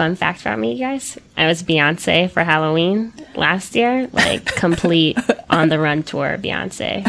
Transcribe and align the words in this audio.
fun 0.00 0.16
fact 0.16 0.40
about 0.40 0.58
me, 0.58 0.72
you 0.72 0.78
guys. 0.78 1.18
I 1.36 1.46
was 1.46 1.62
Beyonce 1.62 2.30
for 2.30 2.42
Halloween 2.42 3.12
last 3.34 3.76
year, 3.76 4.08
like 4.14 4.46
complete 4.56 5.18
on 5.50 5.68
the 5.68 5.78
run 5.78 6.02
tour 6.04 6.38
Beyonce. 6.38 7.04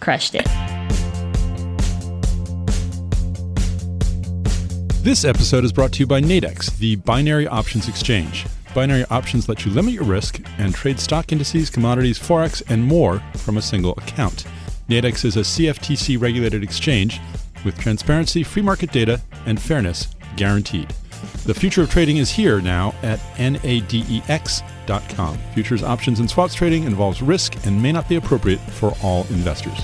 Crushed 0.00 0.34
it. 0.34 0.44
This 5.02 5.24
episode 5.24 5.64
is 5.64 5.72
brought 5.72 5.92
to 5.92 6.00
you 6.00 6.06
by 6.06 6.20
Nadex, 6.20 6.76
the 6.76 6.96
binary 6.96 7.48
options 7.48 7.88
exchange. 7.88 8.44
Binary 8.74 9.06
options 9.06 9.48
let 9.48 9.64
you 9.64 9.72
limit 9.72 9.94
your 9.94 10.04
risk 10.04 10.38
and 10.58 10.74
trade 10.74 11.00
stock 11.00 11.32
indices, 11.32 11.70
commodities, 11.70 12.18
forex, 12.18 12.62
and 12.68 12.84
more 12.84 13.22
from 13.36 13.56
a 13.56 13.62
single 13.62 13.92
account. 13.92 14.44
Nadex 14.90 15.24
is 15.24 15.38
a 15.38 15.40
CFTC 15.40 16.20
regulated 16.20 16.62
exchange 16.62 17.22
with 17.64 17.78
transparency, 17.78 18.42
free 18.42 18.60
market 18.60 18.92
data, 18.92 19.18
and 19.46 19.58
fairness 19.58 20.08
guaranteed. 20.36 20.94
The 21.44 21.54
future 21.54 21.82
of 21.82 21.90
trading 21.90 22.18
is 22.18 22.30
here 22.30 22.60
now 22.60 22.94
at 23.02 23.18
nadex.com. 23.36 24.68
Futures, 25.54 25.82
options, 25.82 26.20
and 26.20 26.30
swaps 26.30 26.54
trading 26.54 26.84
involves 26.84 27.22
risk 27.22 27.66
and 27.66 27.82
may 27.82 27.92
not 27.92 28.08
be 28.08 28.16
appropriate 28.16 28.60
for 28.60 28.94
all 29.02 29.22
investors. 29.30 29.78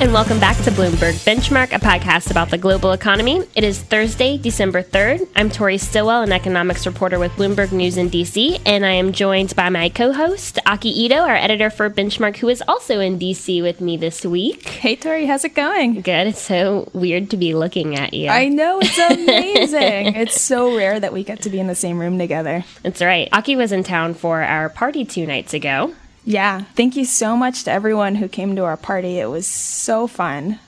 And 0.00 0.12
welcome 0.12 0.40
back 0.40 0.56
to 0.56 0.70
Bloomberg 0.72 1.12
Benchmark, 1.24 1.72
a 1.72 1.78
podcast 1.78 2.30
about 2.30 2.50
the 2.50 2.58
global 2.58 2.92
economy. 2.92 3.42
It 3.54 3.62
is 3.62 3.80
Thursday, 3.80 4.36
December 4.36 4.82
3rd. 4.82 5.28
I'm 5.36 5.50
Tori 5.50 5.78
Stillwell, 5.78 6.22
an 6.22 6.32
economics 6.32 6.84
reporter 6.84 7.18
with 7.18 7.30
Bloomberg 7.32 7.70
News 7.70 7.96
in 7.96 8.10
DC, 8.10 8.60
and 8.66 8.84
I 8.84 8.92
am 8.92 9.12
joined 9.12 9.54
by 9.54 9.68
my 9.68 9.88
co 9.88 10.12
host, 10.12 10.58
Aki 10.66 10.88
Ito, 10.88 11.14
our 11.16 11.36
editor 11.36 11.70
for 11.70 11.88
Benchmark, 11.88 12.36
who 12.38 12.48
is 12.48 12.62
also 12.66 12.98
in 12.98 13.18
DC 13.18 13.62
with 13.62 13.80
me 13.80 13.96
this 13.96 14.24
week. 14.24 14.66
Hey, 14.68 14.96
Tori, 14.96 15.26
how's 15.26 15.44
it 15.44 15.54
going? 15.54 16.00
Good. 16.00 16.26
It's 16.26 16.42
so 16.42 16.88
weird 16.92 17.30
to 17.30 17.36
be 17.36 17.54
looking 17.54 17.94
at 17.96 18.14
you. 18.14 18.28
I 18.30 18.48
know, 18.48 18.80
it's 18.82 18.98
amazing. 19.10 20.16
it's 20.16 20.40
so 20.40 20.76
rare 20.76 20.98
that 20.98 21.12
we 21.12 21.22
get 21.22 21.42
to 21.42 21.50
be 21.50 21.60
in 21.60 21.68
the 21.68 21.74
same 21.76 22.00
room 22.00 22.18
together. 22.18 22.64
That's 22.82 23.00
right. 23.00 23.28
Aki 23.32 23.56
was 23.56 23.70
in 23.70 23.84
town 23.84 24.14
for 24.14 24.42
our 24.42 24.68
party 24.68 25.04
two 25.04 25.26
nights 25.26 25.54
ago. 25.54 25.94
Yeah. 26.24 26.62
Thank 26.74 26.96
you 26.96 27.04
so 27.04 27.36
much 27.36 27.64
to 27.64 27.70
everyone 27.70 28.14
who 28.16 28.28
came 28.28 28.56
to 28.56 28.64
our 28.64 28.76
party. 28.76 29.18
It 29.18 29.28
was 29.30 29.46
so 29.46 30.06
fun. 30.06 30.58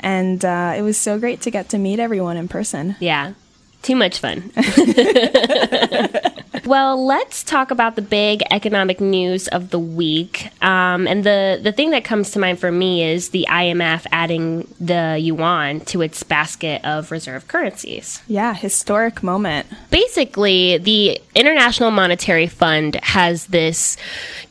And 0.00 0.44
uh, 0.44 0.74
it 0.76 0.82
was 0.82 0.96
so 0.96 1.18
great 1.18 1.40
to 1.42 1.50
get 1.50 1.68
to 1.70 1.78
meet 1.78 1.98
everyone 1.98 2.36
in 2.36 2.48
person. 2.48 2.96
Yeah. 3.00 3.34
Too 3.82 3.96
much 3.96 4.18
fun. 4.18 4.50
well, 6.64 7.04
let's 7.04 7.42
talk 7.42 7.70
about 7.70 7.96
the 7.96 8.02
big 8.02 8.42
economic 8.50 9.00
news 9.00 9.48
of 9.48 9.70
the 9.70 9.78
week. 9.78 10.48
Um, 10.62 11.06
and 11.06 11.24
the, 11.24 11.60
the 11.62 11.72
thing 11.72 11.90
that 11.90 12.04
comes 12.04 12.30
to 12.32 12.38
mind 12.38 12.58
for 12.58 12.70
me 12.70 13.02
is 13.04 13.30
the 13.30 13.46
IMF 13.48 14.06
adding 14.12 14.72
the 14.80 15.18
yuan 15.20 15.80
to 15.80 16.02
its 16.02 16.22
basket 16.22 16.84
of 16.84 17.10
reserve 17.10 17.48
currencies. 17.48 18.22
Yeah, 18.26 18.54
historic 18.54 19.22
moment. 19.22 19.66
Basically, 19.90 20.78
the 20.78 21.20
International 21.34 21.90
Monetary 21.90 22.46
Fund 22.46 22.96
has 22.96 23.46
this 23.46 23.96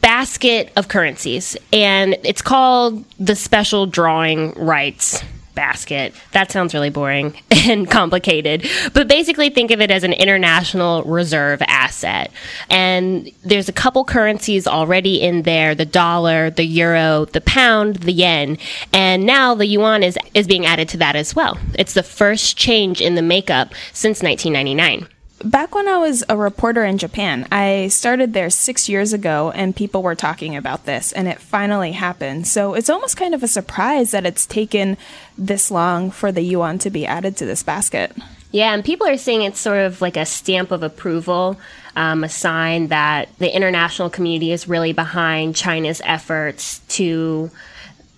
basket 0.02 0.71
of 0.75 0.87
currencies, 0.87 1.57
and 1.71 2.17
it's 2.23 2.41
called 2.41 3.03
the 3.19 3.35
Special 3.35 3.85
Drawing 3.85 4.53
Rights 4.53 5.23
basket. 5.59 6.13
That 6.31 6.53
sounds 6.53 6.73
really 6.73 6.89
boring 6.89 7.35
and 7.52 7.91
complicated. 7.91 8.65
But 8.93 9.09
basically, 9.09 9.49
think 9.49 9.71
of 9.71 9.81
it 9.81 9.91
as 9.91 10.05
an 10.05 10.13
international 10.13 11.03
reserve 11.03 11.61
asset. 11.67 12.31
And 12.69 13.29
there's 13.43 13.67
a 13.67 13.73
couple 13.73 14.05
currencies 14.05 14.67
already 14.67 15.19
in 15.19 15.41
there 15.41 15.75
the 15.75 15.85
dollar, 15.85 16.49
the 16.49 16.63
euro, 16.63 17.25
the 17.25 17.41
pound, 17.41 17.97
the 17.97 18.13
yen. 18.13 18.57
And 18.93 19.25
now 19.25 19.53
the 19.53 19.65
yuan 19.65 20.02
is, 20.02 20.17
is 20.33 20.47
being 20.47 20.65
added 20.65 20.87
to 20.89 20.97
that 20.97 21.17
as 21.17 21.35
well. 21.35 21.57
It's 21.73 21.93
the 21.93 22.03
first 22.03 22.55
change 22.55 23.02
in 23.02 23.15
the 23.15 23.21
makeup 23.21 23.73
since 23.91 24.23
1999 24.23 25.09
back 25.44 25.73
when 25.73 25.88
I 25.88 25.98
was 25.98 26.23
a 26.30 26.38
reporter 26.38 26.84
in 26.84 26.98
Japan, 26.98 27.48
I 27.52 27.88
started 27.90 28.33
there 28.33 28.50
six 28.50 28.89
years 28.89 29.14
ago 29.14 29.52
and 29.52 29.76
people 29.76 30.04
were 30.04 30.16
talking 30.16 30.55
about 30.55 30.86
this 30.86 31.11
and 31.11 31.27
it 31.27 31.39
finally 31.39 31.94
happened. 31.94 32.48
So 32.48 32.73
it's 32.73 32.89
almost 32.89 33.17
kind 33.17 33.33
of 33.33 33.44
a 33.44 33.48
surprise 33.48 34.11
that 34.11 34.26
it's 34.26 34.45
taken 34.45 34.98
this 35.38 35.72
long 35.72 36.11
for 36.11 36.32
the 36.32 36.42
yuan 36.42 36.80
to 36.80 36.89
be 36.89 37.05
added 37.05 37.38
to 37.38 37.45
this 37.45 37.64
basket. 37.64 38.16
Yeah, 38.52 38.73
and 38.73 38.83
people 38.83 39.08
are 39.08 39.17
saying 39.17 39.44
it's 39.44 39.60
sort 39.60 39.86
of 39.86 40.02
like 40.02 40.17
a 40.17 40.26
stamp 40.26 40.72
of 40.72 40.82
approval, 40.82 41.60
um, 41.95 42.23
a 42.23 42.30
sign 42.30 42.88
that 42.88 43.30
the 43.38 43.55
international 43.55 44.10
community 44.10 44.52
is 44.52 44.67
really 44.67 44.92
behind 44.92 45.55
China's 45.55 46.02
efforts 46.04 46.80
to 46.89 47.52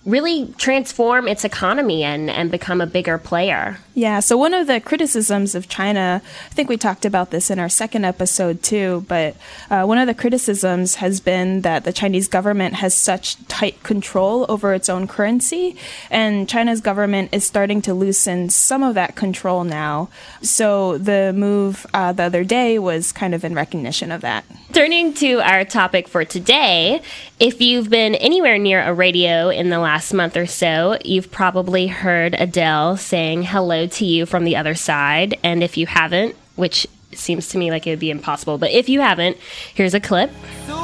really 0.06 0.52
transform 0.58 1.28
its 1.28 1.44
economy 1.44 2.02
and, 2.02 2.28
and 2.30 2.50
become 2.50 2.80
a 2.80 2.86
bigger 2.86 3.18
player. 3.18 3.78
Yeah, 3.94 4.20
so 4.20 4.38
one 4.38 4.54
of 4.54 4.68
the 4.68 4.80
criticisms 4.80 5.54
of 5.54 5.68
China, 5.68 6.22
I 6.24 6.54
think 6.54 6.70
we 6.70 6.78
talked 6.78 7.04
about 7.04 7.30
this 7.30 7.50
in 7.50 7.58
our 7.58 7.68
second 7.68 8.06
episode 8.06 8.62
too, 8.62 9.04
but 9.06 9.36
uh, 9.68 9.84
one 9.84 9.98
of 9.98 10.06
the 10.06 10.14
criticisms 10.14 10.94
has 10.94 11.20
been 11.20 11.60
that 11.60 11.84
the 11.84 11.92
Chinese 11.92 12.26
government 12.26 12.76
has 12.76 12.94
such 12.94 13.36
tight 13.48 13.82
control 13.82 14.46
over 14.48 14.72
its 14.72 14.88
own 14.88 15.06
currency, 15.06 15.76
and 16.10 16.48
China's 16.48 16.80
government 16.80 17.28
is 17.32 17.44
starting 17.44 17.82
to 17.82 17.92
loosen 17.92 18.48
some 18.48 18.82
of 18.82 18.94
that 18.94 19.14
control 19.14 19.62
now. 19.62 20.08
So 20.40 20.96
the 20.96 21.34
move 21.36 21.86
uh, 21.92 22.12
the 22.12 22.22
other 22.22 22.44
day 22.44 22.78
was 22.78 23.12
kind 23.12 23.34
of 23.34 23.44
in 23.44 23.54
recognition 23.54 24.10
of 24.10 24.22
that. 24.22 24.46
Turning 24.72 25.12
to 25.14 25.40
our 25.40 25.66
topic 25.66 26.08
for 26.08 26.24
today, 26.24 27.02
if 27.38 27.60
you've 27.60 27.90
been 27.90 28.14
anywhere 28.14 28.56
near 28.56 28.82
a 28.82 28.94
radio 28.94 29.50
in 29.50 29.68
the 29.68 29.78
last 29.78 30.14
month 30.14 30.34
or 30.34 30.46
so, 30.46 30.96
you've 31.04 31.30
probably 31.30 31.88
heard 31.88 32.34
Adele 32.38 32.96
saying 32.96 33.42
hello 33.42 33.81
to 33.86 34.04
you 34.04 34.26
from 34.26 34.44
the 34.44 34.56
other 34.56 34.74
side. 34.74 35.38
And 35.42 35.62
if 35.62 35.76
you 35.76 35.86
haven't, 35.86 36.36
which 36.56 36.86
seems 37.12 37.48
to 37.48 37.58
me 37.58 37.70
like 37.70 37.86
it 37.86 37.90
would 37.90 37.98
be 37.98 38.10
impossible, 38.10 38.58
but 38.58 38.70
if 38.70 38.88
you 38.88 39.00
haven't, 39.00 39.36
here's 39.74 39.94
a 39.94 40.00
clip. 40.00 40.30
So 40.66 40.82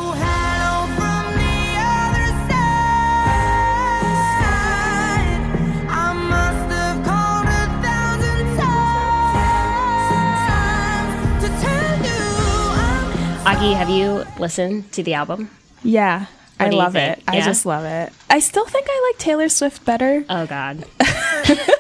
Aki, 13.48 13.72
have 13.72 13.88
you 13.88 14.26
listened 14.38 14.92
to 14.92 15.02
the 15.02 15.14
album? 15.14 15.50
Yeah, 15.82 16.26
I 16.60 16.68
love 16.68 16.96
it. 16.96 17.18
Yeah? 17.18 17.24
I 17.32 17.40
just 17.40 17.64
love 17.64 17.86
it. 17.86 18.12
I 18.28 18.40
still 18.40 18.66
think 18.66 18.86
I 18.90 19.10
like 19.10 19.18
Taylor 19.18 19.48
Swift 19.48 19.86
better. 19.86 20.22
Oh 20.28 20.46
God. 20.46 20.84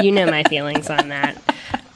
you 0.00 0.12
know 0.12 0.26
my 0.26 0.42
feelings 0.44 0.88
on 0.90 1.08
that. 1.08 1.36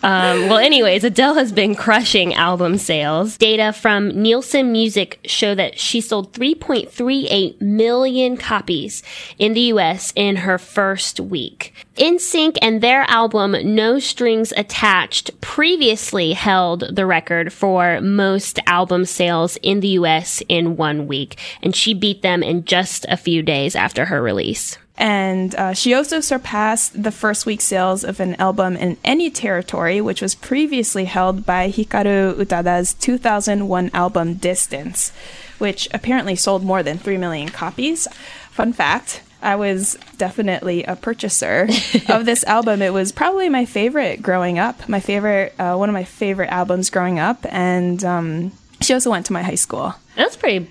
Um, 0.07 0.49
well, 0.49 0.59
anyways, 0.59 1.03
Adele 1.03 1.35
has 1.35 1.51
been 1.51 1.75
crushing 1.75 2.33
album 2.33 2.79
sales. 2.79 3.37
Data 3.37 3.73
from 3.73 4.11
Nielsen 4.11 4.71
Music 4.71 5.19
show 5.25 5.53
that 5.57 5.81
she 5.81 6.01
sold 6.01 6.33
3.38 6.33 7.61
million 7.61 8.37
copies 8.37 9.03
in 9.37 9.53
the 9.55 9.63
US 9.63 10.13
in 10.15 10.37
her 10.37 10.59
first 10.59 11.19
week. 11.19 11.75
NSYNC 11.97 12.57
and 12.63 12.81
their 12.81 13.03
album 13.11 13.57
No 13.75 13.99
Strings 13.99 14.53
Attached 14.57 15.41
previously 15.41 16.35
held 16.35 16.95
the 16.95 17.05
record 17.05 17.53
for 17.53 18.01
most 18.01 18.61
album 18.67 19.07
sales 19.07 19.57
in 19.57 19.81
the 19.81 19.89
US 19.89 20.41
in 20.49 20.77
one 20.77 21.09
week, 21.09 21.37
and 21.63 21.75
she 21.75 21.95
beat 21.95 22.23
them 22.23 22.45
in 22.45 22.65
just 22.65 23.07
a 23.09 23.17
few 23.17 23.43
days 23.43 23.75
after 23.75 24.05
her 24.05 24.23
release. 24.23 24.79
And 24.99 25.55
uh, 25.55 25.75
she 25.75 25.93
also 25.93 26.21
surpassed 26.21 27.03
the 27.03 27.11
first 27.11 27.45
week 27.45 27.61
sales 27.61 28.03
of 28.03 28.19
an 28.19 28.35
album 28.37 28.77
in 28.77 28.97
any 29.05 29.31
territory, 29.31 30.01
which 30.01 30.23
was 30.23 30.35
previously 30.35 31.05
held 31.05 31.45
by 31.45 31.71
Hikaru 31.71 32.37
Utada's 32.37 32.95
2001 32.95 33.91
album 33.93 34.35
Distance, 34.35 35.13
which 35.59 35.89
apparently 35.93 36.35
sold 36.35 36.65
more 36.65 36.83
than 36.83 36.99
3 36.99 37.19
million 37.19 37.51
copies. 37.51 38.09
Fun 38.51 38.73
fact 38.73 39.23
I 39.43 39.57
was 39.57 39.99
definitely 40.17 40.85
a 40.85 40.97
purchaser 40.97 41.69
of 42.09 42.25
this 42.25 42.43
album. 42.45 42.81
It 42.83 42.93
was 42.93 43.13
probably 43.13 43.49
my 43.49 43.65
favorite 43.65 44.23
growing 44.23 44.59
up, 44.59 44.89
my 44.89 45.01
favorite, 45.01 45.55
uh, 45.59 45.77
one 45.77 45.89
of 45.89 45.93
my 45.93 46.05
favorite 46.05 46.49
albums 46.49 46.91
growing 46.91 47.19
up. 47.19 47.45
And 47.51 48.03
um, 48.03 48.53
she 48.81 48.95
also 48.95 49.11
went 49.11 49.27
to 49.27 49.33
my 49.33 49.43
high 49.43 49.57
school. 49.57 49.95
That's 50.17 50.37
pretty 50.37 50.69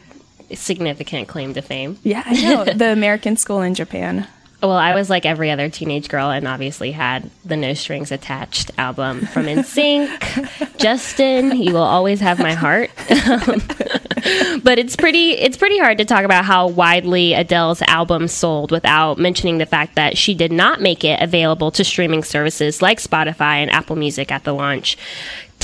significant 0.53 1.27
claim 1.27 1.53
to 1.53 1.61
fame. 1.61 1.97
Yeah, 2.03 2.23
I 2.25 2.41
know. 2.41 2.63
the 2.73 2.91
American 2.91 3.37
School 3.37 3.61
in 3.61 3.73
Japan. 3.73 4.27
Well, 4.61 4.71
I 4.71 4.95
was 4.95 5.09
like 5.09 5.25
every 5.25 5.51
other 5.51 5.69
teenage 5.69 6.09
girl 6.09 6.31
and 6.31 6.47
obviously 6.47 6.91
had 6.91 7.29
the 7.43 7.55
No 7.55 7.73
Strings 7.73 8.11
Attached 8.11 8.71
album 8.79 9.25
from 9.27 9.45
NSYNC. 9.45 10.77
Justin, 10.77 11.61
you 11.61 11.73
will 11.73 11.83
always 11.83 12.19
have 12.21 12.39
my 12.39 12.53
heart. 12.53 12.89
Um, 13.11 13.61
but 14.63 14.79
it's 14.79 14.95
pretty 14.95 15.31
it's 15.31 15.57
pretty 15.57 15.77
hard 15.77 15.99
to 15.99 16.05
talk 16.05 16.23
about 16.23 16.45
how 16.45 16.67
widely 16.67 17.33
Adele's 17.33 17.81
album 17.83 18.27
sold 18.27 18.71
without 18.71 19.19
mentioning 19.19 19.59
the 19.59 19.65
fact 19.65 19.95
that 19.95 20.17
she 20.17 20.33
did 20.33 20.51
not 20.51 20.81
make 20.81 21.03
it 21.03 21.21
available 21.21 21.69
to 21.71 21.83
streaming 21.83 22.23
services 22.23 22.81
like 22.81 22.99
Spotify 22.99 23.57
and 23.57 23.71
Apple 23.71 23.95
Music 23.95 24.31
at 24.31 24.45
the 24.45 24.53
launch. 24.53 24.97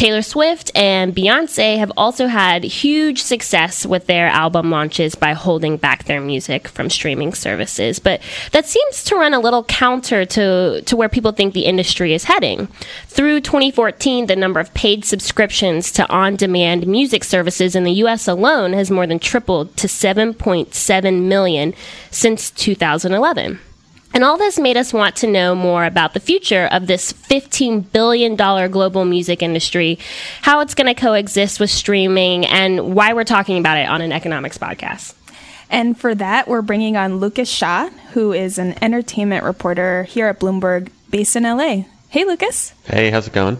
Taylor 0.02 0.24
Swift 0.24 0.72
and 0.74 1.16
Beyonce 1.16 1.78
have 1.78 1.92
also 1.96 2.26
had 2.26 2.64
huge 2.64 3.22
success 3.22 3.86
with 3.86 4.08
their 4.08 4.26
album 4.26 4.72
launches 4.72 5.14
by 5.14 5.34
holding 5.34 5.78
back 5.78 6.06
their 6.06 6.20
music 6.20 6.68
from 6.68 6.90
streaming 6.90 7.36
services. 7.36 8.00
But 8.00 8.20
that 8.52 8.66
seems 8.66 9.04
to 9.04 9.16
run 9.16 9.36
a 9.36 9.40
little 9.40 9.64
counter 9.66 10.26
to, 10.26 10.82
to 10.82 10.96
where 10.96 11.08
people 11.08 11.34
think 11.34 11.54
the 11.54 11.66
industry 11.66 12.16
is 12.16 12.24
heading. 12.24 12.68
Through 13.10 13.42
2014, 13.42 14.26
the 14.26 14.36
number 14.36 14.60
of 14.60 14.74
paid 14.74 15.06
subscriptions 15.06 15.92
to 15.92 16.10
on 16.10 16.36
demand 16.36 16.88
music 16.88 17.24
services 17.24 17.76
in 17.76 17.84
the 17.84 17.94
US 18.06 18.28
alone 18.28 18.74
has 18.74 18.90
more 18.90 19.06
than 19.06 19.20
tripled 19.20 19.78
to 19.78 19.86
7.7 19.86 21.22
million 21.28 21.76
since 22.10 22.50
2011. 22.50 23.60
And 24.14 24.24
all 24.24 24.38
this 24.38 24.60
made 24.60 24.76
us 24.76 24.94
want 24.94 25.16
to 25.18 25.28
know 25.28 25.56
more 25.56 25.86
about 25.86 26.14
the 26.14 26.20
future 26.20 26.68
of 26.72 26.88
this 26.88 27.14
$15 27.14 27.92
billion 27.92 28.36
global 28.36 29.06
music 29.06 29.42
industry, 29.42 30.00
how 30.42 30.60
it's 30.60 30.76
going 30.76 30.94
to 30.94 31.00
coexist 31.00 31.60
with 31.60 31.70
streaming, 31.70 32.46
and 32.46 32.94
why 32.94 33.14
we're 33.14 33.24
talking 33.24 33.58
about 33.58 33.78
it 33.78 33.88
on 33.88 34.02
an 34.02 34.12
economics 34.12 34.58
podcast. 34.58 35.16
And 35.70 35.98
for 35.98 36.14
that, 36.16 36.50
we're 36.50 36.62
bringing 36.62 36.98
on 36.98 37.18
Lucas 37.18 37.50
Shaw, 37.50 37.90
who 38.12 38.34
is 38.34 38.58
an 38.58 38.76
entertainment 38.84 39.46
reporter 39.46 40.04
here 40.04 40.28
at 40.28 40.40
Bloomberg, 40.40 40.90
based 41.10 41.38
in 41.38 41.44
LA. 41.44 41.86
Hey, 42.10 42.26
Lucas. 42.26 42.74
Hey, 42.86 43.10
how's 43.10 43.28
it 43.28 43.34
going? 43.34 43.58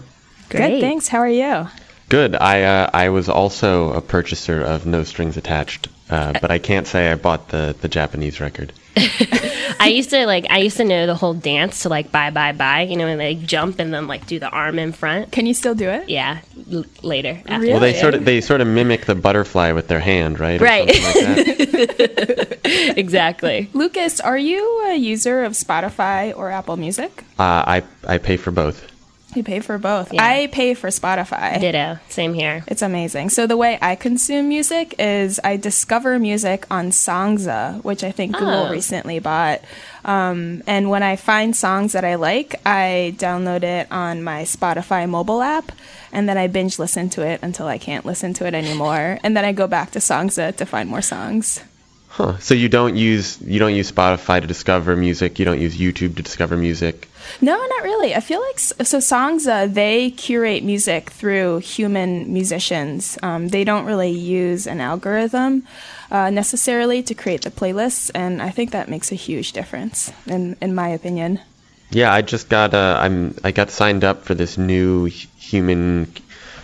Great. 0.50 0.68
Good, 0.68 0.82
thanks. 0.82 1.08
How 1.08 1.20
are 1.20 1.30
you? 1.30 1.70
Good. 2.10 2.36
I 2.36 2.64
uh, 2.64 2.90
I 2.94 3.08
was 3.08 3.30
also 3.30 3.94
a 3.94 4.02
purchaser 4.02 4.62
of 4.62 4.86
No 4.86 5.06
Strings 5.06 5.38
Attached, 5.38 5.88
uh, 6.10 6.34
but 6.42 6.52
I 6.52 6.60
can't 6.60 6.86
say 6.86 7.10
I 7.10 7.16
bought 7.16 7.48
the 7.48 7.74
the 7.80 7.88
Japanese 7.88 8.42
record. 8.42 8.74
I 8.96 9.88
used 9.94 10.10
to 10.10 10.26
like 10.26 10.46
I 10.50 10.60
used 10.60 10.78
to 10.78 10.84
know 10.84 11.06
the 11.08 11.16
whole 11.16 11.34
dance 11.34 11.84
to 11.84 11.90
like 11.90 12.12
bye 12.12 12.30
bye 12.30 12.52
bye, 12.52 12.82
you 12.82 12.98
know, 12.98 13.08
and 13.08 13.20
like 13.20 13.42
jump 13.46 13.80
and 13.80 13.94
then 13.94 14.08
like 14.08 14.28
do 14.28 14.38
the 14.40 14.50
arm 14.50 14.78
in 14.80 14.92
front. 14.92 15.32
Can 15.32 15.46
you 15.46 15.54
still 15.54 15.76
do 15.76 15.90
it? 15.90 16.10
Yeah, 16.10 16.40
l- 16.72 16.86
later. 17.02 17.42
After. 17.46 17.60
Really? 17.60 17.72
Well, 17.72 17.80
they 17.80 17.94
sort 17.94 18.14
of 18.14 18.26
they 18.26 18.42
sort 18.42 18.62
of 18.62 18.68
mimic 18.68 19.06
the 19.06 19.16
butterfly 19.16 19.72
with 19.72 19.88
their 19.88 20.00
hand, 20.02 20.40
right? 20.40 20.60
right. 20.60 20.88
Like 20.88 22.60
exactly. 22.98 23.70
Lucas, 23.74 24.20
are 24.20 24.38
you 24.38 24.84
a 24.88 24.96
user 24.96 25.44
of 25.44 25.54
Spotify 25.54 26.36
or 26.38 26.52
Apple 26.52 26.76
Music? 26.78 27.24
Uh, 27.40 27.64
I 27.66 27.84
I 28.08 28.18
pay 28.18 28.38
for 28.38 28.52
both. 28.52 28.91
You 29.34 29.44
pay 29.44 29.62
for 29.62 29.78
both. 29.78 30.14
Yeah. 30.14 30.26
I 30.26 30.48
pay 30.48 30.74
for 30.74 30.90
Spotify. 30.90 31.60
Ditto. 31.60 32.00
Same 32.10 32.34
here. 32.34 32.64
It's 32.68 32.82
amazing. 32.82 33.30
So 33.30 33.48
the 33.48 33.56
way 33.56 33.78
I 33.82 33.96
consume 33.96 34.50
music 34.50 34.96
is 35.00 35.40
I 35.44 35.56
discover 35.56 36.20
music 36.20 36.66
on 36.70 36.90
Songza, 36.90 37.82
which 37.84 38.04
I 38.04 38.12
think 38.12 38.36
oh. 38.36 38.40
Google 38.40 38.70
recently 38.70 39.20
bought. 39.20 39.62
Um, 40.04 40.64
and 40.68 40.90
when 40.90 41.04
I 41.04 41.16
find 41.16 41.56
songs 41.56 41.94
that 41.94 42.04
I 42.04 42.16
like, 42.16 42.56
I 42.66 43.16
download 43.18 43.64
it 43.64 43.90
on 43.92 44.24
my 44.24 44.44
Spotify 44.44 45.08
mobile 45.08 45.42
app, 45.42 45.72
and 46.12 46.28
then 46.28 46.38
I 46.38 46.48
binge 46.48 46.80
listen 46.80 47.10
to 47.12 47.26
it 47.26 47.40
until 47.42 47.68
I 47.68 47.78
can't 47.78 48.06
listen 48.06 48.34
to 48.36 48.48
it 48.48 48.54
anymore. 48.54 49.20
And 49.24 49.38
then 49.38 49.46
I 49.46 49.54
go 49.54 49.68
back 49.68 49.92
to 49.92 50.00
Songza 50.00 50.56
to 50.58 50.66
find 50.66 50.90
more 50.90 51.02
songs. 51.02 51.62
Huh. 52.12 52.38
So 52.40 52.54
you 52.54 52.68
don't 52.68 52.98
use 52.98 53.40
you 53.42 53.58
don't 53.58 53.74
use 53.74 53.90
Spotify 53.90 54.42
to 54.42 54.48
discover 54.48 54.98
music. 54.98 55.40
You 55.40 55.46
don't 55.46 55.62
use 55.62 55.78
YouTube 55.78 56.18
to 56.18 56.22
discover 56.22 56.58
music. 56.58 57.08
No, 57.40 57.56
not 57.56 57.84
really. 57.84 58.14
I 58.14 58.20
feel 58.20 58.42
like 58.42 58.60
so 58.60 58.98
Songza 58.98 59.64
uh, 59.64 59.68
they 59.68 60.12
curate 60.12 60.62
music 60.62 61.10
through 61.12 61.60
human 61.60 62.34
musicians. 62.34 63.18
Um, 63.24 63.48
they 63.48 63.64
don't 63.64 63.86
really 63.86 64.12
use 64.12 64.68
an 64.68 64.82
algorithm 64.82 65.66
uh, 66.12 66.30
necessarily 66.32 67.02
to 67.04 67.14
create 67.14 67.44
the 67.44 67.52
playlists, 67.52 68.12
and 68.14 68.42
I 68.42 68.50
think 68.50 68.72
that 68.72 68.90
makes 68.90 69.14
a 69.14 69.16
huge 69.16 69.54
difference 69.54 70.12
in 70.28 70.58
in 70.60 70.76
my 70.76 70.90
opinion. 70.90 71.40
Yeah, 71.92 72.14
I 72.14 72.24
just 72.24 72.50
got 72.50 72.74
uh, 72.74 73.00
I'm 73.00 73.36
I 73.42 73.52
got 73.52 73.72
signed 73.72 74.04
up 74.04 74.26
for 74.26 74.36
this 74.36 74.58
new 74.58 75.06
human 75.06 76.12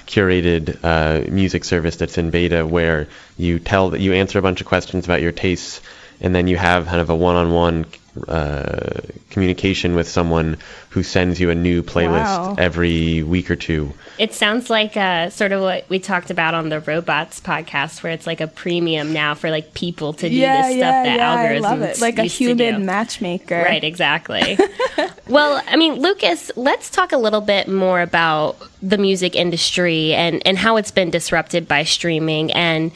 curated 0.08 0.80
uh, 0.84 1.30
music 1.30 1.64
service 1.64 1.98
that's 1.98 2.18
in 2.18 2.32
beta 2.32 2.66
where 2.66 3.08
you 3.38 3.60
tell 3.60 3.92
that 3.92 4.00
you 4.00 4.14
answer 4.14 4.40
a 4.40 4.42
bunch 4.42 4.62
of 4.62 4.68
questions 4.68 5.06
about 5.06 5.22
your 5.22 5.32
tastes 5.32 5.82
and 6.22 6.34
then 6.34 6.48
you 6.48 6.58
have 6.58 6.86
kind 6.88 7.02
of 7.02 7.10
a 7.10 7.16
one-on-one 7.16 7.86
uh, 8.28 9.02
communication 9.30 9.96
with 9.96 10.08
someone 10.08 10.58
who 10.90 11.04
sends 11.04 11.40
you 11.40 11.50
a 11.50 11.56
new 11.56 11.84
playlist 11.84 12.38
wow. 12.38 12.56
every 12.58 13.24
week 13.24 13.52
or 13.52 13.56
two. 13.56 13.94
It 14.18 14.34
sounds 14.34 14.70
like 14.70 14.98
uh, 14.98 15.30
sort 15.30 15.52
of 15.52 15.62
what 15.62 15.88
we 15.90 16.00
talked 16.00 16.32
about 16.32 16.54
on 16.54 16.70
the 16.70 16.80
robots 16.80 17.40
podcast, 17.40 18.04
where 18.04 18.12
it's 18.12 18.26
like 18.26 18.42
a 18.42 18.48
premium 18.48 19.14
now 19.14 19.36
for 19.36 19.52
like 19.52 19.74
people 19.74 20.14
to 20.14 20.30
do 20.30 20.36
yeah, 20.36 20.68
this 20.68 20.78
yeah, 20.78 20.90
stuff 20.90 21.06
that 21.06 21.16
yeah, 21.18 21.36
algorithms 21.36 21.66
I 21.66 21.70
love 21.70 21.82
it. 21.82 22.02
like 22.02 22.20
a 22.20 22.24
human 22.24 22.86
matchmaker. 22.86 23.62
Right, 23.62 23.84
exactly. 23.84 24.58
well, 25.28 25.62
I 25.68 25.76
mean, 25.76 25.96
Lucas, 26.02 26.52
let's 26.56 26.90
talk 26.90 27.12
a 27.12 27.18
little 27.18 27.42
bit 27.42 27.68
more 27.68 28.02
about 28.02 28.58
the 28.82 28.98
music 28.98 29.36
industry 29.36 30.14
and 30.14 30.46
and 30.46 30.58
how 30.58 30.78
it's 30.78 30.92
been 30.92 31.10
disrupted 31.10 31.68
by 31.68 31.84
streaming 31.84 32.52
and 32.54 32.92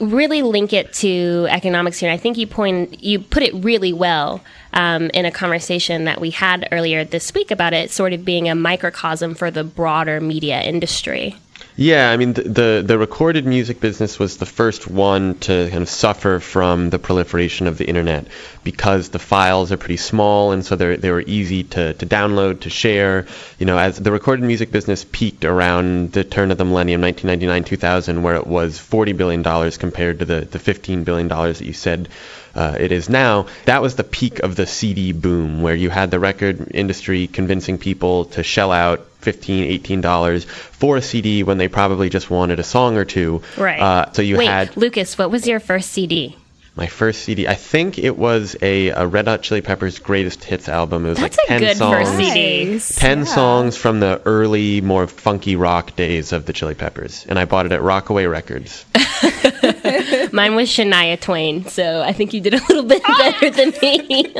really 0.00 0.42
link 0.42 0.72
it 0.72 0.92
to 0.94 1.46
economics 1.50 1.98
here. 1.98 2.10
And 2.10 2.18
I 2.18 2.20
think 2.20 2.36
you 2.36 2.46
point 2.46 3.02
you 3.02 3.20
put 3.20 3.42
it 3.42 3.54
really 3.54 3.92
well 3.92 4.42
um, 4.72 5.10
in 5.10 5.24
a 5.24 5.30
conversation 5.30 6.04
that 6.04 6.20
we 6.20 6.30
had 6.30 6.68
earlier 6.72 7.04
this 7.04 7.34
week 7.34 7.50
about 7.50 7.72
it 7.72 7.90
sort 7.90 8.12
of 8.12 8.24
being 8.24 8.48
a 8.48 8.54
microcosm 8.54 9.34
for 9.34 9.50
the 9.50 9.64
broader 9.64 10.20
media 10.20 10.60
industry. 10.62 11.36
Yeah, 11.80 12.10
I 12.10 12.16
mean 12.16 12.32
the, 12.32 12.42
the, 12.42 12.84
the 12.84 12.98
recorded 12.98 13.46
music 13.46 13.78
business 13.78 14.18
was 14.18 14.38
the 14.38 14.46
first 14.46 14.90
one 14.90 15.36
to 15.46 15.68
kind 15.70 15.80
of 15.80 15.88
suffer 15.88 16.40
from 16.40 16.90
the 16.90 16.98
proliferation 16.98 17.68
of 17.68 17.78
the 17.78 17.84
internet 17.84 18.26
because 18.64 19.10
the 19.10 19.20
files 19.20 19.70
are 19.70 19.76
pretty 19.76 19.96
small 19.96 20.50
and 20.50 20.66
so 20.66 20.74
they 20.74 20.96
they 20.96 21.12
were 21.12 21.22
easy 21.24 21.62
to, 21.62 21.94
to 21.94 22.04
download 22.04 22.62
to 22.62 22.68
share. 22.68 23.28
You 23.60 23.66
know, 23.66 23.78
as 23.78 23.96
the 23.96 24.10
recorded 24.10 24.44
music 24.44 24.72
business 24.72 25.04
peaked 25.04 25.44
around 25.44 26.10
the 26.10 26.24
turn 26.24 26.50
of 26.50 26.58
the 26.58 26.64
millennium, 26.64 27.00
1999 27.00 27.62
2000, 27.62 28.24
where 28.24 28.34
it 28.34 28.48
was 28.48 28.76
40 28.76 29.12
billion 29.12 29.42
dollars 29.42 29.76
compared 29.76 30.18
to 30.18 30.24
the 30.24 30.40
the 30.40 30.58
15 30.58 31.04
billion 31.04 31.28
dollars 31.28 31.60
that 31.60 31.66
you 31.66 31.74
said 31.74 32.08
uh, 32.58 32.76
it 32.80 32.90
is 32.90 33.08
now, 33.08 33.46
that 33.66 33.82
was 33.82 33.94
the 33.94 34.02
peak 34.02 34.40
of 34.40 34.56
the 34.56 34.66
CD 34.66 35.12
boom, 35.12 35.62
where 35.62 35.76
you 35.76 35.90
had 35.90 36.10
the 36.10 36.18
record 36.18 36.72
industry 36.74 37.28
convincing 37.28 37.78
people 37.78 38.24
to 38.24 38.42
shell 38.42 38.72
out 38.72 39.17
15 39.20 39.64
18 39.64 40.00
dollars 40.00 40.44
for 40.44 40.96
a 40.96 41.02
cd 41.02 41.42
when 41.42 41.58
they 41.58 41.68
probably 41.68 42.08
just 42.08 42.30
wanted 42.30 42.58
a 42.58 42.64
song 42.64 42.96
or 42.96 43.04
two 43.04 43.42
right 43.56 43.80
uh, 43.80 44.12
so 44.12 44.22
you 44.22 44.36
Wait, 44.36 44.46
had 44.46 44.76
lucas 44.76 45.18
what 45.18 45.30
was 45.30 45.46
your 45.46 45.60
first 45.60 45.90
cd 45.90 46.36
my 46.78 46.86
first 46.86 47.22
CD. 47.22 47.48
I 47.48 47.54
think 47.54 47.98
it 47.98 48.16
was 48.16 48.54
a, 48.62 48.90
a, 48.90 49.04
Red 49.04 49.26
Hot 49.26 49.42
Chili 49.42 49.62
Peppers 49.62 49.98
greatest 49.98 50.44
hits 50.44 50.68
album. 50.68 51.06
It 51.06 51.08
was 51.08 51.18
That's 51.18 51.36
like 51.36 51.48
ten 51.48 51.60
good 51.60 51.76
songs. 51.76 52.08
First 52.08 52.16
CD. 52.16 53.00
Ten 53.00 53.18
yeah. 53.18 53.24
songs 53.24 53.76
from 53.76 53.98
the 53.98 54.22
early, 54.24 54.80
more 54.80 55.08
funky 55.08 55.56
rock 55.56 55.96
days 55.96 56.32
of 56.32 56.46
the 56.46 56.52
Chili 56.52 56.76
Peppers, 56.76 57.26
and 57.28 57.36
I 57.36 57.46
bought 57.46 57.66
it 57.66 57.72
at 57.72 57.82
Rockaway 57.82 58.26
Records. 58.26 58.84
Mine 60.32 60.54
was 60.54 60.68
Shania 60.68 61.20
Twain, 61.20 61.66
so 61.66 62.02
I 62.02 62.12
think 62.12 62.32
you 62.34 62.40
did 62.40 62.54
a 62.54 62.60
little 62.68 62.84
bit 62.84 63.02
better 63.18 63.50
than 63.50 63.72
me. 63.82 64.32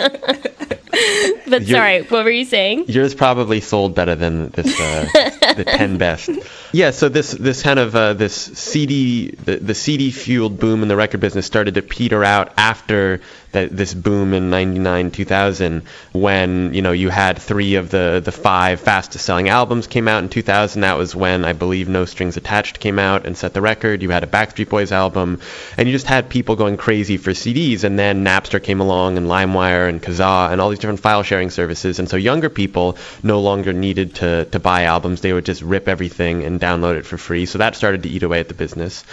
but 1.48 1.66
sorry, 1.66 2.02
what 2.02 2.24
were 2.24 2.30
you 2.30 2.44
saying? 2.44 2.84
Yours 2.88 3.14
probably 3.14 3.60
sold 3.60 3.94
better 3.94 4.14
than 4.14 4.48
this 4.50 4.80
uh, 4.80 5.08
the 5.56 5.64
ten 5.66 5.98
best. 5.98 6.30
Yeah, 6.72 6.90
so 6.90 7.08
this 7.08 7.32
this 7.32 7.62
kind 7.62 7.78
of 7.78 7.94
uh, 7.94 8.14
this 8.14 8.34
CD 8.34 9.30
the, 9.30 9.56
the 9.56 9.74
CD 9.74 10.10
fueled 10.10 10.58
boom 10.58 10.82
in 10.82 10.88
the 10.88 10.96
record 10.96 11.20
business 11.20 11.46
started 11.46 11.74
to 11.74 11.82
peter 11.82 12.24
out 12.24 12.52
after 12.56 13.20
that 13.52 13.74
this 13.74 13.94
boom 13.94 14.34
in 14.34 14.50
99 14.50 15.10
2000 15.10 15.82
when 16.12 16.74
you 16.74 16.82
know 16.82 16.92
you 16.92 17.08
had 17.08 17.38
three 17.38 17.76
of 17.76 17.90
the 17.90 18.20
the 18.24 18.32
five 18.32 18.80
fastest 18.80 19.24
selling 19.24 19.48
albums 19.48 19.86
came 19.86 20.06
out 20.06 20.22
in 20.22 20.28
2000 20.28 20.82
that 20.82 20.98
was 20.98 21.14
when 21.14 21.44
i 21.44 21.52
believe 21.52 21.88
no 21.88 22.04
strings 22.04 22.36
attached 22.36 22.78
came 22.80 22.98
out 22.98 23.26
and 23.26 23.36
set 23.36 23.54
the 23.54 23.60
record 23.60 24.02
you 24.02 24.10
had 24.10 24.22
a 24.22 24.26
backstreet 24.26 24.68
boys 24.68 24.92
album 24.92 25.37
and 25.76 25.88
you 25.88 25.94
just 25.94 26.06
had 26.06 26.28
people 26.28 26.56
going 26.56 26.76
crazy 26.76 27.16
for 27.16 27.30
cds 27.30 27.84
and 27.84 27.98
then 27.98 28.24
napster 28.24 28.62
came 28.62 28.80
along 28.80 29.16
and 29.16 29.26
limewire 29.26 29.88
and 29.88 30.02
kazaa 30.02 30.50
and 30.50 30.60
all 30.60 30.70
these 30.70 30.78
different 30.78 31.00
file 31.00 31.22
sharing 31.22 31.50
services 31.50 31.98
and 31.98 32.08
so 32.08 32.16
younger 32.16 32.48
people 32.48 32.96
no 33.22 33.40
longer 33.40 33.72
needed 33.72 34.14
to 34.16 34.44
to 34.46 34.58
buy 34.58 34.84
albums. 34.84 35.20
They 35.20 35.32
would 35.32 35.44
just 35.44 35.62
rip 35.62 35.88
everything 35.88 36.44
and 36.44 36.60
download 36.60 36.96
it 36.96 37.06
for 37.06 37.16
free. 37.16 37.46
So 37.46 37.58
that 37.58 37.76
started 37.76 38.02
to 38.02 38.08
eat 38.08 38.22
away 38.22 38.40
at 38.40 38.48
the 38.48 38.54
business 38.54 39.04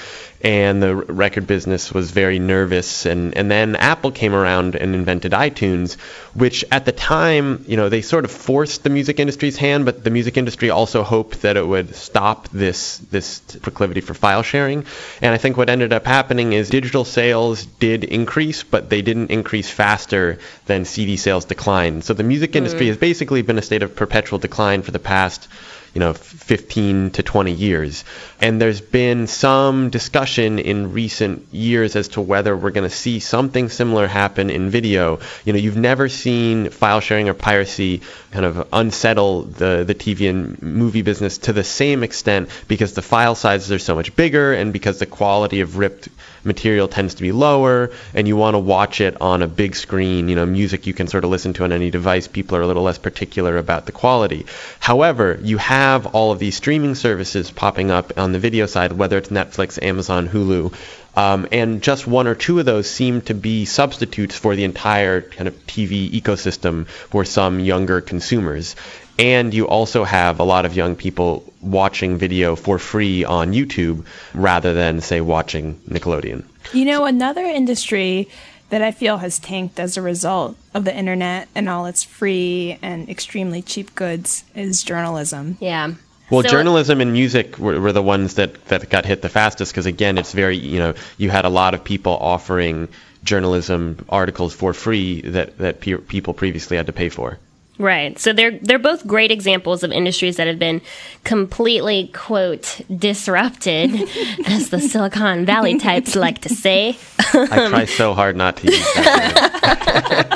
and 0.45 0.79
the 0.83 0.95
record 0.95 1.47
business 1.47 1.91
was 1.91 2.11
very 2.11 2.37
nervous. 2.37 3.07
And 3.07 3.35
and 3.35 3.49
then 3.49 3.75
Apple 3.75 4.11
came 4.11 4.35
around 4.35 4.75
and 4.75 4.93
invented 4.93 5.31
iTunes 5.31 5.97
which 6.35 6.63
at 6.71 6.85
the 6.85 6.91
time 6.91 7.65
you 7.67 7.75
know 7.77 7.89
they 7.89 8.01
sort 8.01 8.25
of 8.25 8.31
forced 8.31 8.83
the 8.83 8.91
music 8.91 9.19
industry's 9.19 9.57
hand 9.57 9.85
but 9.85 10.03
the 10.03 10.11
music 10.11 10.37
industry 10.37 10.69
also 10.69 11.01
hoped 11.01 11.41
that 11.41 11.57
it 11.57 11.65
would 11.65 11.95
stop 11.95 12.47
this 12.49 12.99
this 13.09 13.39
proclivity 13.63 14.01
for 14.01 14.13
file 14.13 14.43
sharing. 14.43 14.85
And 15.19 15.33
I 15.33 15.37
think 15.37 15.57
what 15.57 15.67
ended 15.67 15.91
up 15.91 16.05
happening 16.05 16.53
is 16.53 16.69
digital 16.69 17.05
sales 17.05 17.65
did 17.65 18.03
increase 18.03 18.61
but 18.61 18.91
they 18.91 19.01
didn't 19.01 19.31
increase 19.31 19.71
faster 19.71 20.37
than 20.67 20.85
CD 20.85 21.17
sales 21.17 21.45
declined. 21.45 22.03
So 22.03 22.13
the 22.13 22.23
music 22.23 22.55
industry 22.55 22.85
mm. 22.85 22.89
has 22.89 22.97
basically 22.97 23.41
been 23.41 23.57
a 23.57 23.63
state 23.63 23.81
of 23.81 23.95
perpetual 23.95 24.37
decline 24.37 24.83
for 24.83 24.91
the 24.91 24.99
past 24.99 25.47
you 25.95 25.99
know 25.99 26.13
15 26.13 27.11
to 27.11 27.23
20 27.23 27.53
years. 27.53 28.03
And 28.41 28.61
there's 28.61 28.81
been 28.81 29.27
some 29.27 29.89
discussion 29.89 30.59
in 30.59 30.91
recent 30.91 31.47
years 31.53 31.95
as 31.95 32.09
to 32.09 32.21
whether 32.21 32.55
we're 32.55 32.71
going 32.71 32.87
to 32.87 32.95
see 32.95 33.19
something 33.19 33.69
similar 33.69 34.05
happen 34.05 34.49
in 34.49 34.69
video. 34.69 35.19
You 35.45 35.53
know, 35.53 35.59
you've 35.59 35.77
never 35.77 36.09
seen 36.09 36.69
file 36.69 36.99
sharing 36.99 37.29
or 37.29 37.33
piracy 37.33 38.01
kind 38.31 38.45
of 38.45 38.67
unsettle 38.73 39.43
the 39.43 39.85
the 39.87 39.95
TV 39.95 40.29
and 40.29 40.61
movie 40.61 41.01
business 41.01 41.37
to 41.39 41.53
the 41.53 41.63
same 41.63 42.03
extent 42.03 42.49
because 42.67 42.93
the 42.93 43.01
file 43.01 43.35
sizes 43.35 43.71
are 43.71 43.79
so 43.79 43.95
much 43.95 44.15
bigger 44.17 44.51
and 44.51 44.73
because 44.73 44.99
the 44.99 45.05
quality 45.05 45.61
of 45.61 45.77
ripped 45.77 46.09
material 46.45 46.87
tends 46.87 47.15
to 47.15 47.21
be 47.21 47.31
lower 47.31 47.91
and 48.13 48.27
you 48.27 48.35
want 48.35 48.55
to 48.55 48.59
watch 48.59 49.01
it 49.01 49.19
on 49.21 49.41
a 49.41 49.47
big 49.47 49.75
screen. 49.75 50.29
You 50.29 50.35
know, 50.35 50.45
music 50.45 50.87
you 50.87 50.93
can 50.93 51.07
sort 51.07 51.23
of 51.23 51.29
listen 51.29 51.53
to 51.53 51.63
on 51.63 51.71
any 51.71 51.91
device. 51.91 52.27
People 52.27 52.57
are 52.57 52.61
a 52.61 52.67
little 52.67 52.83
less 52.83 52.97
particular 52.97 53.57
about 53.57 53.85
the 53.85 53.91
quality. 53.91 54.45
However, 54.79 55.39
you 55.41 55.57
have 55.57 56.07
all 56.07 56.31
of 56.31 56.39
these 56.39 56.55
streaming 56.55 56.95
services 56.95 57.51
popping 57.51 57.91
up 57.91 58.17
on 58.17 58.31
the 58.31 58.39
video 58.39 58.65
side, 58.65 58.93
whether 58.93 59.17
it's 59.17 59.29
Netflix, 59.29 59.81
Amazon, 59.81 60.27
Hulu. 60.27 60.73
Um, 61.15 61.47
and 61.51 61.81
just 61.81 62.05
one 62.07 62.27
or 62.27 62.35
two 62.35 62.59
of 62.59 62.65
those 62.65 62.89
seem 62.89 63.21
to 63.21 63.33
be 63.33 63.65
substitutes 63.65 64.35
for 64.35 64.55
the 64.55 64.63
entire 64.63 65.21
kind 65.21 65.47
of 65.47 65.55
TV 65.65 66.11
ecosystem 66.11 66.87
for 66.87 67.23
some 67.23 67.59
younger 67.59 68.01
consumers. 68.01 68.75
And 69.17 69.53
you 69.53 69.67
also 69.67 70.03
have 70.03 70.39
a 70.39 70.43
lot 70.43 70.65
of 70.65 70.75
young 70.75 70.95
people 70.95 71.45
watching 71.61 72.17
video 72.17 72.55
for 72.55 72.77
free 72.77 73.23
on 73.23 73.53
YouTube 73.53 74.05
rather 74.33 74.73
than, 74.73 74.99
say, 74.99 75.21
watching 75.21 75.75
Nickelodeon. 75.87 76.43
You 76.73 76.85
know, 76.85 77.05
another 77.05 77.45
industry 77.45 78.27
that 78.69 78.81
I 78.81 78.91
feel 78.91 79.17
has 79.17 79.39
tanked 79.39 79.79
as 79.79 79.95
a 79.95 80.01
result 80.01 80.57
of 80.73 80.83
the 80.83 80.95
internet 80.95 81.47
and 81.55 81.69
all 81.69 81.85
its 81.85 82.03
free 82.03 82.77
and 82.81 83.07
extremely 83.07 83.61
cheap 83.61 83.95
goods 83.95 84.43
is 84.53 84.83
journalism. 84.83 85.57
Yeah. 85.61 85.93
Well, 86.29 86.41
So- 86.43 86.49
journalism 86.49 87.01
and 87.01 87.13
music 87.13 87.59
were, 87.59 87.79
were 87.79 87.91
the 87.91 88.01
ones 88.01 88.35
that, 88.35 88.65
that 88.65 88.89
got 88.89 89.05
hit 89.05 89.21
the 89.21 89.29
fastest 89.29 89.71
because, 89.71 89.85
again, 89.85 90.17
it's 90.17 90.31
very, 90.31 90.57
you 90.57 90.79
know, 90.79 90.93
you 91.17 91.29
had 91.29 91.45
a 91.45 91.49
lot 91.49 91.73
of 91.73 91.83
people 91.83 92.13
offering 92.13 92.87
journalism 93.23 94.05
articles 94.09 94.53
for 94.53 94.73
free 94.73 95.21
that, 95.21 95.57
that 95.59 95.79
pe- 95.81 95.97
people 95.97 96.33
previously 96.33 96.77
had 96.77 96.87
to 96.87 96.93
pay 96.93 97.09
for. 97.09 97.37
Right. 97.77 98.17
So 98.17 98.31
they're 98.31 98.57
they're 98.59 98.79
both 98.79 99.05
great 99.05 99.31
examples 99.31 99.83
of 99.83 99.91
industries 99.91 100.37
that 100.37 100.47
have 100.47 100.59
been 100.59 100.81
completely 101.23 102.09
quote 102.13 102.81
disrupted, 102.95 103.93
as 104.47 104.69
the 104.69 104.79
Silicon 104.79 105.45
Valley 105.45 105.77
types 105.77 106.15
like 106.15 106.39
to 106.41 106.49
say. 106.49 106.97
I 107.19 107.67
try 107.69 107.85
so 107.85 108.13
hard 108.13 108.37
not 108.37 108.57
to 108.57 108.67
use 108.71 108.93
that. 108.95 110.31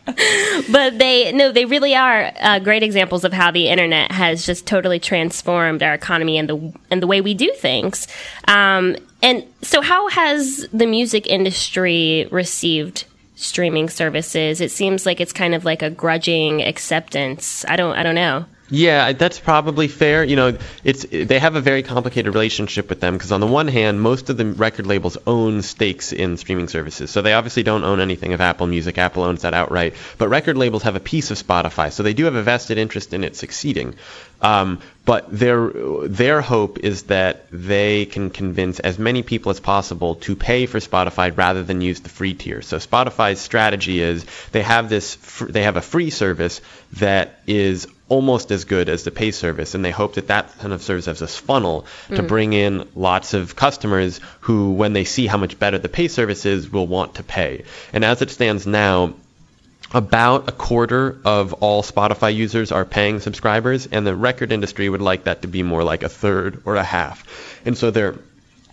But 0.70 0.98
they 0.98 1.32
no, 1.32 1.52
they 1.52 1.64
really 1.64 1.94
are 1.94 2.32
uh, 2.40 2.58
great 2.58 2.82
examples 2.82 3.24
of 3.24 3.32
how 3.32 3.50
the 3.50 3.68
internet 3.68 4.12
has 4.12 4.44
just 4.44 4.66
totally 4.66 4.98
transformed 4.98 5.82
our 5.82 5.94
economy 5.94 6.36
and 6.38 6.48
the 6.48 6.72
and 6.90 7.02
the 7.02 7.06
way 7.06 7.20
we 7.20 7.34
do 7.34 7.52
things. 7.54 8.08
Um, 8.46 8.96
and 9.22 9.44
so, 9.62 9.80
how 9.80 10.08
has 10.08 10.66
the 10.72 10.86
music 10.86 11.26
industry 11.26 12.28
received 12.30 13.06
streaming 13.38 13.88
services? 13.88 14.60
It 14.60 14.70
seems 14.70 15.06
like 15.06 15.20
it's 15.20 15.32
kind 15.32 15.54
of 15.54 15.64
like 15.64 15.82
a 15.82 15.90
grudging 15.90 16.62
acceptance. 16.62 17.64
I 17.66 17.76
don't 17.76 17.96
I 17.96 18.02
don't 18.02 18.14
know. 18.14 18.44
Yeah, 18.70 19.12
that's 19.12 19.38
probably 19.38 19.88
fair. 19.88 20.24
You 20.24 20.36
know, 20.36 20.58
it's 20.84 21.06
they 21.10 21.38
have 21.38 21.56
a 21.56 21.60
very 21.60 21.82
complicated 21.82 22.34
relationship 22.34 22.90
with 22.90 23.00
them 23.00 23.14
because 23.14 23.32
on 23.32 23.40
the 23.40 23.46
one 23.46 23.66
hand, 23.68 24.00
most 24.00 24.28
of 24.28 24.36
the 24.36 24.44
record 24.44 24.86
labels 24.86 25.16
own 25.26 25.62
stakes 25.62 26.12
in 26.12 26.36
streaming 26.36 26.68
services, 26.68 27.10
so 27.10 27.22
they 27.22 27.32
obviously 27.32 27.62
don't 27.62 27.84
own 27.84 27.98
anything 28.00 28.34
of 28.34 28.42
Apple 28.42 28.66
Music. 28.66 28.98
Apple 28.98 29.22
owns 29.22 29.42
that 29.42 29.54
outright, 29.54 29.94
but 30.18 30.28
record 30.28 30.58
labels 30.58 30.82
have 30.82 30.96
a 30.96 31.00
piece 31.00 31.30
of 31.30 31.38
Spotify, 31.38 31.90
so 31.90 32.02
they 32.02 32.12
do 32.12 32.26
have 32.26 32.34
a 32.34 32.42
vested 32.42 32.76
interest 32.76 33.14
in 33.14 33.24
it 33.24 33.36
succeeding. 33.36 33.94
Um, 34.42 34.80
but 35.06 35.26
their 35.30 35.70
their 36.04 36.42
hope 36.42 36.78
is 36.80 37.04
that 37.04 37.46
they 37.50 38.04
can 38.04 38.28
convince 38.28 38.80
as 38.80 38.98
many 38.98 39.22
people 39.22 39.48
as 39.50 39.60
possible 39.60 40.16
to 40.16 40.36
pay 40.36 40.66
for 40.66 40.78
Spotify 40.78 41.34
rather 41.34 41.62
than 41.62 41.80
use 41.80 42.00
the 42.00 42.10
free 42.10 42.34
tier. 42.34 42.60
So 42.60 42.76
Spotify's 42.76 43.40
strategy 43.40 44.02
is 44.02 44.26
they 44.52 44.62
have 44.62 44.90
this 44.90 45.16
they 45.40 45.62
have 45.62 45.78
a 45.78 45.80
free 45.80 46.10
service 46.10 46.60
that 46.98 47.40
is 47.46 47.88
almost 48.08 48.50
as 48.50 48.64
good 48.64 48.88
as 48.88 49.04
the 49.04 49.10
pay 49.10 49.30
service, 49.30 49.74
and 49.74 49.84
they 49.84 49.90
hope 49.90 50.14
that 50.14 50.28
that 50.28 50.58
kind 50.58 50.72
of 50.72 50.82
serves 50.82 51.08
as 51.08 51.22
a 51.22 51.26
funnel 51.26 51.86
to 52.08 52.22
mm. 52.22 52.28
bring 52.28 52.52
in 52.52 52.88
lots 52.94 53.34
of 53.34 53.54
customers 53.54 54.20
who, 54.40 54.72
when 54.72 54.92
they 54.92 55.04
see 55.04 55.26
how 55.26 55.36
much 55.36 55.58
better 55.58 55.78
the 55.78 55.88
pay 55.88 56.08
service 56.08 56.46
is, 56.46 56.70
will 56.70 56.86
want 56.86 57.16
to 57.16 57.22
pay. 57.22 57.64
And 57.92 58.04
as 58.04 58.22
it 58.22 58.30
stands 58.30 58.66
now, 58.66 59.14
about 59.92 60.48
a 60.48 60.52
quarter 60.52 61.18
of 61.24 61.54
all 61.54 61.82
Spotify 61.82 62.34
users 62.34 62.72
are 62.72 62.84
paying 62.84 63.20
subscribers, 63.20 63.86
and 63.86 64.06
the 64.06 64.14
record 64.14 64.52
industry 64.52 64.88
would 64.88 65.02
like 65.02 65.24
that 65.24 65.42
to 65.42 65.48
be 65.48 65.62
more 65.62 65.82
like 65.82 66.02
a 66.02 66.08
third 66.08 66.62
or 66.64 66.76
a 66.76 66.84
half. 66.84 67.24
And 67.64 67.76
so 67.76 67.90
they're 67.90 68.16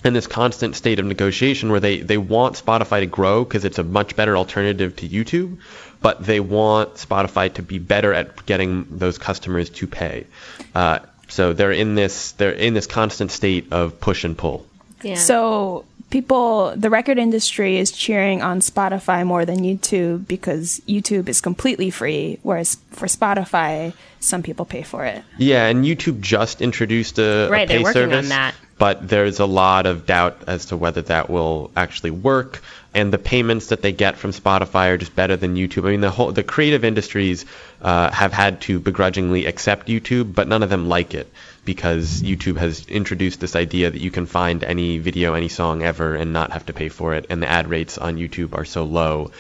in 0.04 0.14
this 0.14 0.28
constant 0.28 0.76
state 0.76 1.00
of 1.00 1.06
negotiation 1.06 1.72
where 1.72 1.80
they, 1.80 2.00
they 2.00 2.18
want 2.18 2.62
Spotify 2.64 3.00
to 3.00 3.08
grow 3.08 3.44
because 3.44 3.66
it's 3.66 3.80
a 3.80 3.84
much 3.84 4.16
better 4.16 4.38
alternative 4.38 4.96
to 4.98 5.10
YouTube, 5.10 5.58
but 6.06 6.24
they 6.24 6.40
want 6.40 6.94
Spotify 6.94 7.52
to 7.52 7.64
be 7.64 7.80
better 7.80 8.14
at 8.14 8.46
getting 8.46 8.86
those 8.92 9.18
customers 9.18 9.72
to 9.72 9.88
pay. 9.88 10.28
Uh, 10.76 11.00
so 11.28 11.52
they're 11.52 11.72
in 11.72 11.96
this 11.96 12.34
they're 12.34 12.52
in 12.52 12.76
this 12.76 12.86
constant 12.86 13.32
state 13.32 13.74
of 13.74 14.00
push 14.00 14.24
and 14.24 14.38
pull. 14.38 14.68
Yeah. 15.02 15.16
So 15.16 15.84
people, 16.12 16.74
the 16.76 16.92
record 16.92 17.18
industry 17.18 17.78
is 17.78 17.92
cheering 17.92 18.44
on 18.44 18.60
Spotify 18.60 19.26
more 19.26 19.46
than 19.46 19.62
YouTube 19.62 20.28
because 20.28 20.80
YouTube 20.88 21.28
is 21.28 21.42
completely 21.42 21.90
free, 21.90 22.38
whereas 22.44 22.78
for 22.92 23.08
Spotify, 23.08 23.92
some 24.20 24.44
people 24.44 24.66
pay 24.66 24.84
for 24.84 25.06
it. 25.06 25.24
Yeah, 25.40 25.66
and 25.66 25.86
YouTube 25.86 26.22
just 26.22 26.62
introduced 26.62 27.18
a, 27.18 27.48
a 27.48 27.50
Right, 27.50 27.68
pay 27.68 27.78
they're 27.78 27.84
working 27.84 28.04
on 28.04 28.10
service, 28.12 28.30
that. 28.30 28.54
But 28.78 29.08
there's 29.08 29.40
a 29.40 29.46
lot 29.46 29.86
of 29.86 30.06
doubt 30.06 30.44
as 30.48 30.68
to 30.68 30.78
whether 30.78 31.02
that 31.04 31.30
will 31.30 31.72
actually 31.76 32.12
work. 32.12 32.62
And 32.94 33.12
the 33.12 33.18
payments 33.18 33.68
that 33.68 33.82
they 33.82 33.92
get 33.92 34.18
from 34.18 34.32
Spotify 34.32 34.90
are 34.90 34.98
just 34.98 35.16
better 35.16 35.36
than 35.36 35.56
YouTube. 35.56 35.86
I 35.86 35.92
mean, 35.92 36.02
the 36.02 36.12
whole 36.12 36.32
the 36.32 36.44
creative 36.44 36.86
industries 36.86 37.46
uh, 37.82 38.10
have 38.12 38.32
had 38.32 38.62
to 38.62 38.80
begrudgingly 38.80 39.46
accept 39.46 39.88
YouTube, 39.88 40.34
but 40.34 40.48
none 40.48 40.64
of 40.64 40.70
them 40.70 40.88
like 40.88 41.14
it 41.14 41.32
because 41.66 42.22
YouTube 42.22 42.58
has 42.58 42.86
introduced 42.88 43.40
this 43.40 43.56
idea 43.56 43.90
that 43.90 44.00
you 44.00 44.12
can 44.12 44.26
find 44.26 44.64
any 44.64 45.00
video, 45.00 45.34
any 45.34 45.50
song 45.50 45.82
ever, 45.82 46.16
and 46.16 46.32
not 46.32 46.52
have 46.52 46.66
to 46.68 46.74
pay 46.74 46.90
for 46.90 47.16
it. 47.16 47.26
And 47.30 47.42
the 47.42 47.50
ad 47.50 47.68
rates 47.68 47.98
on 47.98 48.18
YouTube 48.18 48.56
are 48.56 48.66
so 48.66 48.84
low 48.84 49.32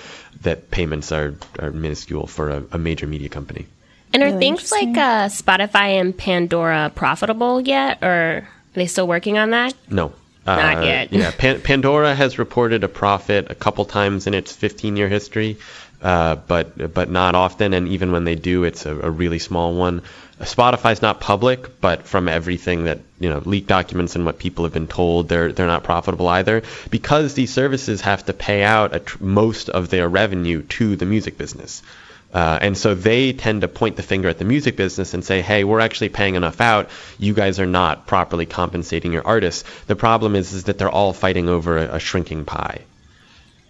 that 0.41 0.71
payments 0.71 1.11
are, 1.11 1.35
are 1.59 1.71
minuscule 1.71 2.27
for 2.27 2.49
a, 2.49 2.63
a 2.73 2.77
major 2.77 3.07
media 3.07 3.29
company. 3.29 3.67
and 4.13 4.23
are 4.23 4.27
Really 4.27 4.39
things 4.39 4.71
like 4.71 4.97
uh, 4.97 5.29
Spotify 5.29 6.01
and 6.01 6.17
Pandora 6.17 6.91
profitable 6.93 7.61
yet, 7.61 8.03
or 8.03 8.47
are 8.75 8.79
they 8.79 8.87
still 8.87 9.07
working 9.07 9.37
on 9.37 9.51
that? 9.51 9.73
No. 9.89 10.11
Not 10.45 10.77
Uh, 10.77 10.81
yet. 10.81 11.11
yeah, 11.11 11.31
Pan- 11.31 11.61
Pandora 11.61 12.13
has 12.13 12.37
reported 12.37 12.83
a 12.83 12.87
profit 12.87 13.47
a 13.49 13.55
couple 13.55 13.83
times 13.85 14.27
in 14.27 14.35
its 14.35 14.55
15-year 14.55 15.07
history, 15.09 15.57
uh, 16.03 16.35
but 16.35 16.93
but 16.93 17.09
not 17.09 17.33
often. 17.33 17.73
And 17.73 17.87
even 17.87 18.11
when 18.11 18.25
they 18.25 18.35
do, 18.35 18.63
it's 18.63 18.85
a, 18.85 18.91
a 18.91 19.09
really 19.09 19.39
small 19.39 19.73
one. 19.73 20.03
Spotify's 20.41 21.01
not 21.01 21.19
public, 21.19 21.81
but 21.81 22.03
from 22.03 22.27
everything 22.29 22.83
that 22.83 22.99
you 23.19 23.29
know, 23.29 23.41
leaked 23.45 23.69
documents 23.69 24.15
and 24.15 24.23
what 24.25 24.37
people 24.37 24.65
have 24.65 24.73
been 24.73 24.85
told, 24.87 25.29
they're 25.29 25.51
they're 25.51 25.65
not 25.65 25.83
profitable 25.83 26.27
either 26.27 26.61
because 26.91 27.33
these 27.33 27.51
services 27.51 28.01
have 28.01 28.23
to 28.25 28.33
pay 28.33 28.61
out 28.61 28.93
a 28.93 28.99
tr- 28.99 29.23
most 29.23 29.69
of 29.69 29.89
their 29.89 30.07
revenue 30.07 30.61
to 30.77 30.95
the 30.95 31.05
music 31.07 31.39
business. 31.39 31.81
Uh, 32.35 32.59
and 32.61 32.77
so 32.77 32.93
they 32.93 33.31
tend 33.31 33.61
to 33.61 33.67
point 33.69 33.95
the 33.95 34.03
finger 34.03 34.27
at 34.27 34.39
the 34.39 34.43
music 34.43 34.75
business 34.75 35.13
and 35.13 35.23
say, 35.23 35.41
hey, 35.41 35.63
we're 35.63 35.79
actually 35.79 36.09
paying 36.09 36.35
enough 36.35 36.59
out. 36.59 36.89
You 37.17 37.33
guys 37.33 37.61
are 37.61 37.65
not 37.65 38.07
properly 38.07 38.45
compensating 38.45 39.13
your 39.13 39.25
artists. 39.25 39.63
The 39.87 39.95
problem 39.95 40.35
is, 40.35 40.51
is 40.51 40.65
that 40.65 40.77
they're 40.77 40.89
all 40.89 41.13
fighting 41.13 41.47
over 41.47 41.77
a, 41.77 41.95
a 41.95 41.99
shrinking 41.99 42.43
pie. 42.43 42.81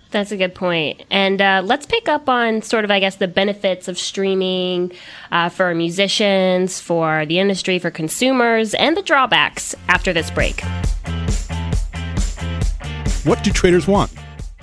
That's 0.09 0.31
a 0.31 0.37
good 0.37 0.55
point. 0.55 1.03
And 1.11 1.39
uh, 1.41 1.61
let's 1.63 1.85
pick 1.85 2.07
up 2.07 2.27
on 2.27 2.63
sort 2.63 2.85
of, 2.85 2.89
I 2.89 2.99
guess, 2.99 3.17
the 3.17 3.27
benefits 3.27 3.87
of 3.87 3.99
streaming 3.99 4.93
uh, 5.31 5.49
for 5.49 5.75
musicians, 5.75 6.79
for 6.79 7.27
the 7.27 7.37
industry, 7.37 7.77
for 7.77 7.91
consumers, 7.91 8.73
and 8.73 8.97
the 8.97 9.03
drawbacks 9.03 9.75
after 9.89 10.11
this 10.11 10.31
break. 10.31 10.61
What 13.25 13.43
do 13.43 13.51
traders 13.51 13.87
want? 13.87 14.11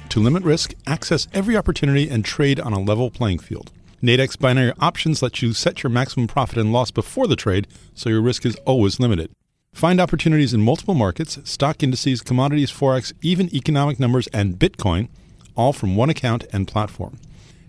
To 0.08 0.18
limit 0.20 0.42
risk, 0.42 0.74
access 0.88 1.28
every 1.32 1.56
opportunity, 1.56 2.08
and 2.08 2.24
trade 2.24 2.58
on 2.58 2.72
a 2.72 2.80
level 2.80 3.08
playing 3.08 3.38
field. 3.38 3.70
Nadex 4.02 4.36
binary 4.36 4.72
options 4.80 5.22
let 5.22 5.42
you 5.42 5.52
set 5.52 5.84
your 5.84 5.90
maximum 5.90 6.26
profit 6.26 6.58
and 6.58 6.72
loss 6.72 6.90
before 6.90 7.28
the 7.28 7.36
trade, 7.36 7.68
so 7.94 8.10
your 8.10 8.20
risk 8.20 8.44
is 8.44 8.56
always 8.66 8.98
limited. 8.98 9.30
Find 9.72 10.00
opportunities 10.00 10.52
in 10.52 10.60
multiple 10.60 10.94
markets, 10.94 11.38
stock 11.44 11.84
indices, 11.84 12.20
commodities, 12.20 12.72
forex, 12.72 13.12
even 13.22 13.54
economic 13.54 14.00
numbers, 14.00 14.26
and 14.28 14.58
Bitcoin, 14.58 15.08
all 15.54 15.72
from 15.72 15.94
one 15.94 16.10
account 16.10 16.44
and 16.52 16.66
platform. 16.66 17.20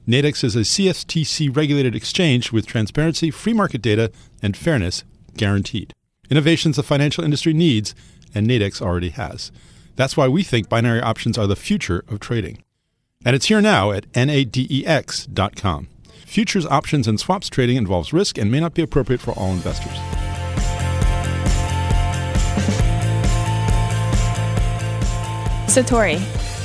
Nadex 0.07 0.43
is 0.43 0.55
a 0.55 0.61
CFTC 0.61 1.55
regulated 1.55 1.95
exchange 1.95 2.51
with 2.51 2.65
transparency, 2.65 3.29
free 3.29 3.53
market 3.53 3.83
data, 3.83 4.11
and 4.41 4.57
fairness 4.57 5.03
guaranteed. 5.37 5.93
Innovations 6.31 6.77
the 6.77 6.83
financial 6.83 7.23
industry 7.23 7.53
needs, 7.53 7.93
and 8.33 8.47
Nadex 8.47 8.81
already 8.81 9.09
has. 9.09 9.51
That's 9.95 10.17
why 10.17 10.27
we 10.27 10.41
think 10.41 10.67
binary 10.67 10.99
options 10.99 11.37
are 11.37 11.45
the 11.45 11.55
future 11.55 12.03
of 12.07 12.19
trading. 12.19 12.63
And 13.23 13.35
it's 13.35 13.45
here 13.45 13.61
now 13.61 13.91
at 13.91 14.11
nadex.com. 14.13 15.89
Futures, 16.33 16.65
options, 16.65 17.07
and 17.07 17.19
swaps 17.19 17.47
trading 17.47 17.77
involves 17.77 18.11
risk 18.11 18.39
and 18.39 18.51
may 18.51 18.59
not 18.59 18.73
be 18.73 18.81
appropriate 18.81 19.21
for 19.21 19.33
all 19.33 19.51
investors. 19.51 19.93
So 25.71 25.83
Tori, 25.83 26.17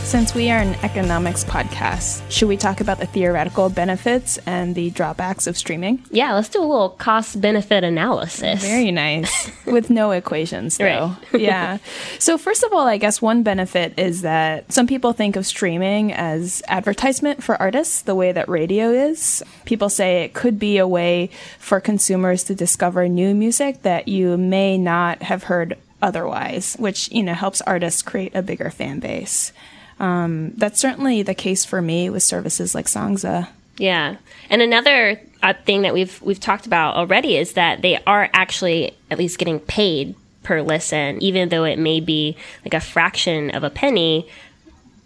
since 0.08 0.34
we 0.34 0.50
are 0.50 0.58
an 0.58 0.74
economics 0.76 1.44
podcast, 1.44 2.22
should 2.30 2.48
we 2.48 2.56
talk 2.56 2.80
about 2.80 2.98
the 2.98 3.04
theoretical 3.04 3.68
benefits 3.68 4.38
and 4.46 4.74
the 4.74 4.88
drawbacks 4.88 5.46
of 5.46 5.54
streaming? 5.54 6.02
Yeah, 6.10 6.32
let's 6.32 6.48
do 6.48 6.60
a 6.60 6.64
little 6.64 6.88
cost 6.88 7.38
benefit 7.38 7.84
analysis. 7.84 8.62
Very 8.62 8.90
nice. 8.90 9.52
With 9.66 9.90
no 9.90 10.12
equations, 10.12 10.78
though. 10.78 10.84
Right. 10.84 11.16
yeah. 11.42 11.76
So, 12.18 12.38
first 12.38 12.62
of 12.62 12.72
all, 12.72 12.86
I 12.86 12.96
guess 12.96 13.20
one 13.20 13.42
benefit 13.42 13.98
is 13.98 14.22
that 14.22 14.72
some 14.72 14.86
people 14.86 15.12
think 15.12 15.36
of 15.36 15.44
streaming 15.44 16.14
as 16.14 16.62
advertisement 16.68 17.42
for 17.42 17.60
artists, 17.60 18.00
the 18.00 18.14
way 18.14 18.32
that 18.32 18.48
radio 18.48 18.88
is. 18.88 19.42
People 19.66 19.90
say 19.90 20.24
it 20.24 20.32
could 20.32 20.58
be 20.58 20.78
a 20.78 20.88
way 20.88 21.28
for 21.58 21.80
consumers 21.80 22.44
to 22.44 22.54
discover 22.54 23.06
new 23.08 23.34
music 23.34 23.82
that 23.82 24.08
you 24.08 24.38
may 24.38 24.78
not 24.78 25.20
have 25.20 25.42
heard 25.42 25.76
otherwise, 26.00 26.76
which, 26.78 27.10
you 27.12 27.22
know, 27.22 27.34
helps 27.34 27.60
artists 27.60 28.00
create 28.00 28.34
a 28.34 28.40
bigger 28.40 28.70
fan 28.70 29.00
base. 29.00 29.52
Um, 29.98 30.52
that's 30.56 30.80
certainly 30.80 31.22
the 31.22 31.34
case 31.34 31.64
for 31.64 31.82
me 31.82 32.10
with 32.10 32.22
services 32.22 32.74
like 32.74 32.86
Songza. 32.86 33.48
Yeah, 33.78 34.16
and 34.50 34.60
another 34.62 35.20
uh, 35.42 35.54
thing 35.64 35.82
that 35.82 35.94
we've 35.94 36.20
we've 36.22 36.40
talked 36.40 36.66
about 36.66 36.96
already 36.96 37.36
is 37.36 37.52
that 37.52 37.82
they 37.82 38.02
are 38.06 38.28
actually 38.32 38.96
at 39.10 39.18
least 39.18 39.38
getting 39.38 39.60
paid 39.60 40.14
per 40.42 40.62
listen, 40.62 41.22
even 41.22 41.48
though 41.48 41.64
it 41.64 41.78
may 41.78 42.00
be 42.00 42.36
like 42.64 42.74
a 42.74 42.80
fraction 42.80 43.50
of 43.50 43.62
a 43.62 43.70
penny 43.70 44.28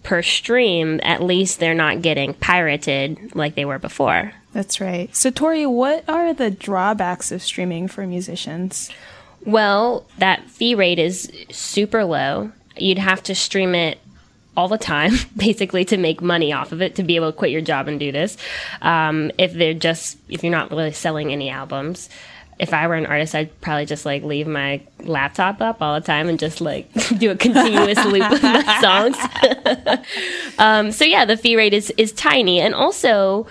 per 0.03 0.23
stream. 0.23 1.01
At 1.03 1.23
least 1.23 1.59
they're 1.59 1.75
not 1.75 2.03
getting 2.03 2.35
pirated 2.35 3.35
like 3.35 3.55
they 3.55 3.65
were 3.65 3.79
before. 3.79 4.33
That's 4.53 4.81
right. 4.81 5.15
So, 5.15 5.31
Tori, 5.31 5.67
what 5.67 6.09
are 6.09 6.35
the 6.35 6.51
drawbacks 6.51 7.33
of 7.33 7.43
streaming 7.43 7.89
for 7.89 8.07
musicians? 8.07 8.91
Well, 9.45 10.07
that 10.19 10.49
fee 10.51 10.75
rate 10.75 10.99
is 10.99 11.31
super 11.51 12.05
low. 12.05 12.53
You'd 12.77 12.99
have 12.99 13.23
to 13.25 13.35
stream 13.35 13.75
it 13.75 13.99
all 14.57 14.69
the 14.69 14.79
time, 14.79 15.13
basically, 15.37 15.85
to 15.87 15.97
make 15.97 16.21
money 16.21 16.53
off 16.53 16.73
of 16.73 16.83
it, 16.83 16.95
to 16.97 17.03
be 17.03 17.17
able 17.17 17.33
to 17.33 17.37
quit 17.37 17.51
your 17.51 17.61
job 17.61 17.89
and 17.89 17.99
do 17.99 18.13
this. 18.13 18.37
Um, 18.81 19.31
if 19.39 19.53
they're 19.53 19.75
just, 19.75 20.19
if 20.29 20.43
you're 20.43 20.53
not 20.53 20.71
really 20.71 20.93
selling 20.93 21.33
any 21.33 21.51
albums. 21.51 22.09
If 22.59 22.73
I 22.73 22.87
were 22.87 22.95
an 22.95 23.07
artist, 23.07 23.35
I'd 23.35 23.61
probably 23.61 23.87
just 23.87 24.05
like 24.07 24.23
leave 24.23 24.47
my 24.47 24.83
laptop 25.01 25.61
up 25.61 25.83
all 25.83 25.99
the 25.99 26.07
time 26.07 26.29
and 26.29 26.39
just 26.39 26.61
like 26.61 26.93
do 27.19 27.31
a 27.31 27.37
continuous 27.37 28.05
loop 28.05 28.31
of 28.31 28.43
my 28.43 28.81
songs. 28.81 30.59
um, 30.59 30.93
so 30.93 31.05
yeah, 31.05 31.25
the 31.25 31.37
fee 31.37 31.57
rate 31.57 31.75
is 31.75 31.91
is 31.97 32.13
tiny, 32.13 32.61
and 32.61 32.75
also 32.75 33.49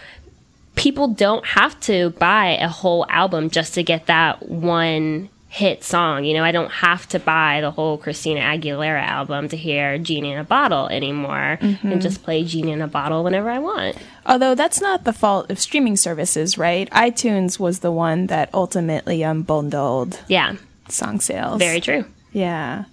people 0.75 1.07
don't 1.09 1.45
have 1.45 1.77
to 1.81 2.11
buy 2.11 2.57
a 2.61 2.69
whole 2.69 3.05
album 3.09 3.49
just 3.49 3.73
to 3.73 3.83
get 3.83 4.05
that 4.05 4.47
one 4.47 5.29
hit 5.53 5.83
song. 5.83 6.23
You 6.23 6.33
know, 6.33 6.45
I 6.45 6.53
don't 6.53 6.71
have 6.71 7.05
to 7.09 7.19
buy 7.19 7.59
the 7.59 7.71
whole 7.71 7.97
Christina 7.97 8.39
Aguilera 8.39 9.01
album 9.03 9.49
to 9.49 9.57
hear 9.57 9.97
Genie 9.97 10.31
in 10.31 10.39
a 10.39 10.45
Bottle 10.45 10.87
anymore 10.87 11.59
and 11.61 12.01
just 12.01 12.23
play 12.23 12.45
Genie 12.45 12.71
in 12.71 12.81
a 12.81 12.87
Bottle 12.87 13.21
whenever 13.25 13.49
I 13.49 13.59
want. 13.59 13.97
Although 14.25 14.55
that's 14.55 14.79
not 14.79 15.03
the 15.03 15.11
fault 15.11 15.51
of 15.51 15.59
streaming 15.59 15.97
services, 15.97 16.57
right? 16.57 16.89
iTunes 16.91 17.59
was 17.59 17.79
the 17.79 17.91
one 17.91 18.27
that 18.27 18.49
ultimately 18.53 19.19
unbundled 19.19 20.17
Yeah, 20.29 20.55
song 20.87 21.19
sales. 21.19 21.59
very 21.59 21.81
true. 21.81 22.05
Yeah. 22.31 22.85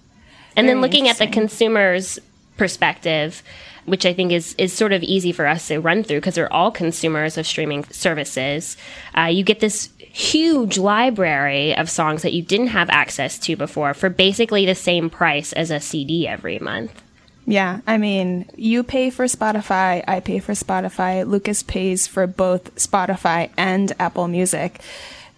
And 0.57 0.67
then 0.67 0.81
looking 0.81 1.07
at 1.07 1.17
the 1.17 1.27
consumer's 1.27 2.19
perspective, 2.57 3.41
which 3.85 4.05
I 4.05 4.13
think 4.13 4.33
is, 4.33 4.53
is 4.57 4.73
sort 4.73 4.91
of 4.91 5.01
easy 5.01 5.31
for 5.31 5.47
us 5.47 5.69
to 5.69 5.79
run 5.79 6.03
through 6.03 6.17
because 6.17 6.37
we're 6.37 6.49
all 6.51 6.71
consumers 6.71 7.37
of 7.37 7.47
streaming 7.47 7.85
services. 7.85 8.75
Uh, 9.17 9.23
you 9.31 9.45
get 9.45 9.61
this 9.61 9.89
huge 10.11 10.77
library 10.77 11.75
of 11.75 11.89
songs 11.89 12.21
that 12.21 12.33
you 12.33 12.41
didn't 12.41 12.67
have 12.67 12.89
access 12.89 13.37
to 13.39 13.55
before 13.55 13.93
for 13.93 14.09
basically 14.09 14.65
the 14.65 14.75
same 14.75 15.09
price 15.09 15.53
as 15.53 15.71
a 15.71 15.79
CD 15.79 16.27
every 16.27 16.59
month. 16.59 17.01
Yeah. 17.45 17.81
I 17.87 17.97
mean, 17.97 18.49
you 18.55 18.83
pay 18.83 19.09
for 19.09 19.25
Spotify, 19.25 20.03
I 20.07 20.19
pay 20.19 20.39
for 20.39 20.53
Spotify, 20.53 21.25
Lucas 21.25 21.63
pays 21.63 22.05
for 22.05 22.27
both 22.27 22.75
Spotify 22.75 23.49
and 23.57 23.91
Apple 23.99 24.27
Music. 24.27 24.79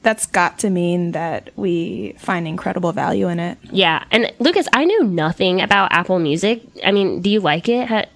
That's 0.04 0.26
got 0.26 0.60
to 0.60 0.70
mean 0.70 1.12
that 1.12 1.52
we 1.56 2.16
find 2.18 2.48
incredible 2.48 2.92
value 2.92 3.30
in 3.30 3.40
it. 3.40 3.60
Yeah. 3.64 4.04
And 4.12 4.34
Lucas, 4.40 4.68
I 4.74 4.84
knew 4.84 5.04
nothing 5.04 5.62
about 5.62 5.94
Apple 5.94 6.20
Music. 6.20 6.64
I 6.84 6.92
mean, 6.92 7.22
do 7.22 7.30
you 7.30 7.40
like 7.40 7.70
it? 7.70 8.10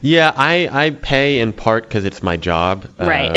Ha- 0.00 0.06
Yeah, 0.08 0.32
I, 0.36 0.68
I 0.86 0.90
pay 0.90 1.40
in 1.40 1.52
part 1.52 1.84
because 1.84 2.04
it's 2.04 2.22
my 2.22 2.36
job. 2.36 2.86
Right. 2.98 3.36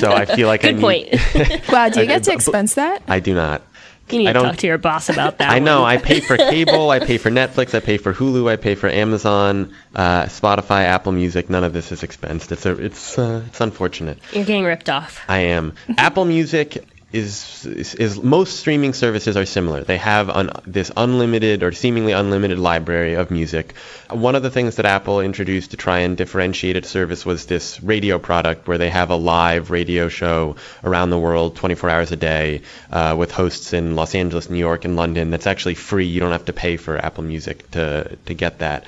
so 0.00 0.12
I 0.12 0.24
feel 0.24 0.48
like 0.48 0.64
I 0.64 0.72
Good 0.72 0.76
need, 0.76 1.18
point. 1.20 1.68
Wow, 1.72 1.88
do 1.88 2.00
you 2.00 2.06
get 2.06 2.24
to 2.24 2.32
expense 2.32 2.74
that? 2.74 3.02
I 3.08 3.20
do 3.20 3.34
not. 3.34 3.62
You 4.10 4.18
need 4.18 4.28
I 4.28 4.32
to 4.34 4.38
don't- 4.38 4.48
talk 4.50 4.56
to 4.58 4.66
your 4.66 4.76
boss 4.76 5.08
about 5.08 5.38
that. 5.38 5.50
I 5.50 5.60
know. 5.60 5.82
I 5.82 5.96
pay 5.96 6.20
for 6.20 6.36
cable. 6.52 6.90
I 6.90 6.98
pay 6.98 7.16
for 7.16 7.30
Netflix. 7.30 7.74
I 7.74 7.80
pay 7.80 7.96
for 7.96 8.12
Hulu. 8.12 8.50
I 8.50 8.56
pay 8.56 8.74
for 8.74 8.88
Amazon, 8.90 9.72
uh, 9.94 10.24
Spotify, 10.24 10.84
Apple 10.84 11.12
Music. 11.12 11.48
None 11.48 11.64
of 11.64 11.72
this 11.72 11.90
is 11.90 12.02
expensed. 12.02 12.52
It's 12.52 12.66
a, 12.66 12.72
it's 12.84 13.18
uh, 13.18 13.42
it's 13.46 13.62
unfortunate. 13.62 14.18
You're 14.32 14.44
getting 14.44 14.64
ripped 14.64 14.90
off. 14.90 15.22
I 15.26 15.38
am. 15.38 15.72
Apple 15.96 16.26
Music 16.26 16.84
is, 17.14 17.64
is 17.64 17.94
is 17.94 18.20
most 18.20 18.58
streaming 18.58 18.92
services 18.92 19.36
are 19.36 19.46
similar. 19.46 19.84
They 19.84 19.98
have 19.98 20.28
un, 20.28 20.50
this 20.66 20.90
unlimited 20.96 21.62
or 21.62 21.70
seemingly 21.70 22.12
unlimited 22.12 22.58
library 22.58 23.14
of 23.14 23.30
music. 23.30 23.74
One 24.10 24.34
of 24.34 24.42
the 24.42 24.50
things 24.50 24.76
that 24.76 24.84
Apple 24.84 25.20
introduced 25.20 25.70
to 25.70 25.76
try 25.76 26.00
and 26.00 26.16
differentiate 26.16 26.76
its 26.76 26.90
service 26.90 27.24
was 27.24 27.46
this 27.46 27.80
radio 27.82 28.18
product 28.18 28.66
where 28.66 28.78
they 28.78 28.90
have 28.90 29.10
a 29.10 29.16
live 29.16 29.70
radio 29.70 30.08
show 30.08 30.56
around 30.82 31.10
the 31.10 31.18
world 31.18 31.54
24 31.54 31.88
hours 31.88 32.10
a 32.12 32.16
day 32.16 32.62
uh, 32.90 33.14
with 33.16 33.30
hosts 33.30 33.72
in 33.72 33.94
Los 33.94 34.14
Angeles, 34.16 34.50
New 34.50 34.58
York, 34.58 34.84
and 34.84 34.96
London. 34.96 35.30
That's 35.30 35.46
actually 35.46 35.74
free. 35.74 36.06
You 36.06 36.18
don't 36.18 36.32
have 36.32 36.46
to 36.46 36.52
pay 36.52 36.76
for 36.76 36.98
Apple 36.98 37.22
Music 37.22 37.70
to 37.72 38.16
to 38.26 38.34
get 38.34 38.58
that. 38.58 38.84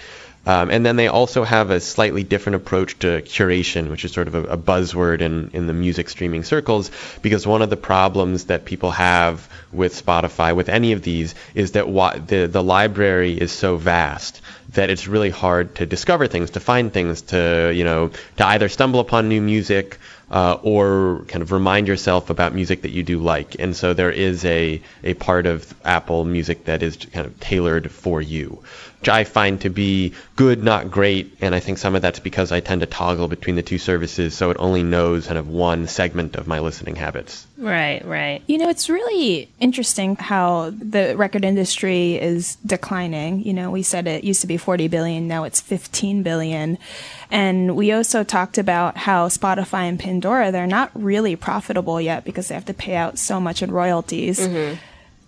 Um, 0.47 0.71
and 0.71 0.87
then 0.87 0.95
they 0.95 1.09
also 1.09 1.43
have 1.43 1.71
a 1.71 1.81
slightly 1.81 2.23
different 2.23 2.57
approach 2.57 2.99
to 3.01 3.21
curation, 3.23 3.91
which 3.91 4.05
is 4.05 4.13
sort 4.13 4.29
of 4.29 4.35
a, 4.37 4.43
a 4.45 4.57
buzzword 4.57 5.21
in, 5.21 5.51
in 5.53 5.67
the 5.67 5.73
music 5.73 6.09
streaming 6.09 6.45
circles, 6.45 6.91
because 7.21 7.47
one 7.47 7.63
of 7.63 7.71
the 7.71 7.77
problems 7.77 8.45
that 8.45 8.65
people 8.65 8.93
have 8.93 9.49
with 9.73 9.93
Spotify, 9.93 10.55
with 10.55 10.69
any 10.69 10.93
of 10.93 11.03
these, 11.03 11.35
is 11.55 11.73
that 11.73 11.89
wa- 11.89 12.17
the, 12.17 12.47
the 12.47 12.63
library 12.63 13.33
is 13.37 13.51
so 13.51 13.77
vast 13.77 14.41
that 14.75 14.91
it's 14.91 15.09
really 15.09 15.31
hard 15.31 15.75
to 15.77 15.87
discover 15.87 16.27
things, 16.27 16.51
to 16.51 16.61
find 16.61 16.93
things, 16.93 17.23
to, 17.23 17.73
you 17.75 17.85
know, 17.85 18.11
to 18.37 18.47
either 18.47 18.69
stumble 18.69 19.01
upon 19.01 19.29
new 19.29 19.41
music 19.41 19.99
uh, 20.31 20.59
or 20.63 21.25
kind 21.29 21.43
of 21.43 21.53
remind 21.53 21.87
yourself 21.87 22.31
about 22.31 22.53
music 22.53 22.83
that 22.83 22.91
you 22.91 23.03
do 23.03 23.21
like. 23.21 23.57
And 23.59 23.77
so 23.77 23.95
there 23.95 24.11
is 24.11 24.45
a, 24.45 24.83
a 25.05 25.15
part 25.15 25.47
of 25.47 25.73
Apple 25.85 26.25
Music 26.25 26.65
that 26.65 26.83
is 26.83 26.97
kind 26.97 27.27
of 27.27 27.39
tailored 27.39 27.91
for 27.91 28.21
you, 28.21 28.63
which 29.07 29.15
I 29.15 29.23
find 29.23 29.61
to 29.61 29.71
be 29.71 30.13
good, 30.35 30.65
not 30.65 30.91
great. 30.91 31.37
And 31.41 31.55
I 31.55 31.61
think 31.61 31.79
some 31.79 31.95
of 31.95 32.03
that's 32.03 32.19
because 32.19 32.51
I 32.51 32.59
tend 32.59 32.81
to 32.81 32.89
toggle 32.89 33.29
between 33.29 33.55
the 33.55 33.63
two 33.63 33.79
services, 33.79 34.35
so 34.35 34.51
it 34.51 34.57
only 34.59 34.83
knows 34.83 35.27
kind 35.29 35.39
of 35.39 35.47
one 35.47 35.87
segment 35.87 36.35
of 36.35 36.49
my 36.49 36.59
listening 36.59 36.97
habits. 36.97 37.47
Right, 37.57 38.05
right. 38.05 38.43
You 38.49 38.59
know, 38.59 38.69
it's 38.69 38.91
really 38.91 39.49
interesting 39.61 40.17
how 40.17 40.71
the 40.71 41.15
record 41.17 41.45
industry 41.45 42.17
is 42.17 42.57
declining. 42.67 43.45
You 43.45 43.53
know, 43.53 43.71
we 43.71 43.85
said 43.85 44.09
it 44.09 44.25
used 44.25 44.41
to 44.41 44.49
be 44.49 44.57
40 44.57 44.89
billion, 44.89 45.29
now 45.29 45.45
it's 45.45 45.61
15 45.61 46.25
billion. 46.25 46.77
And 47.31 47.77
we 47.77 47.93
also 47.93 48.25
talked 48.25 48.59
about 48.59 48.97
how 48.97 49.29
Spotify 49.29 49.89
and 49.89 50.01
Pandora, 50.01 50.51
they're 50.51 50.67
not 50.67 50.91
really 50.95 51.37
profitable 51.37 52.01
yet 52.01 52.25
because 52.25 52.49
they 52.49 52.57
have 52.57 52.65
to 52.65 52.75
pay 52.75 52.97
out 52.97 53.21
so 53.21 53.39
much 53.39 53.63
in 53.63 53.71
royalties. 53.71 54.41
Mm-hmm. 54.41 54.81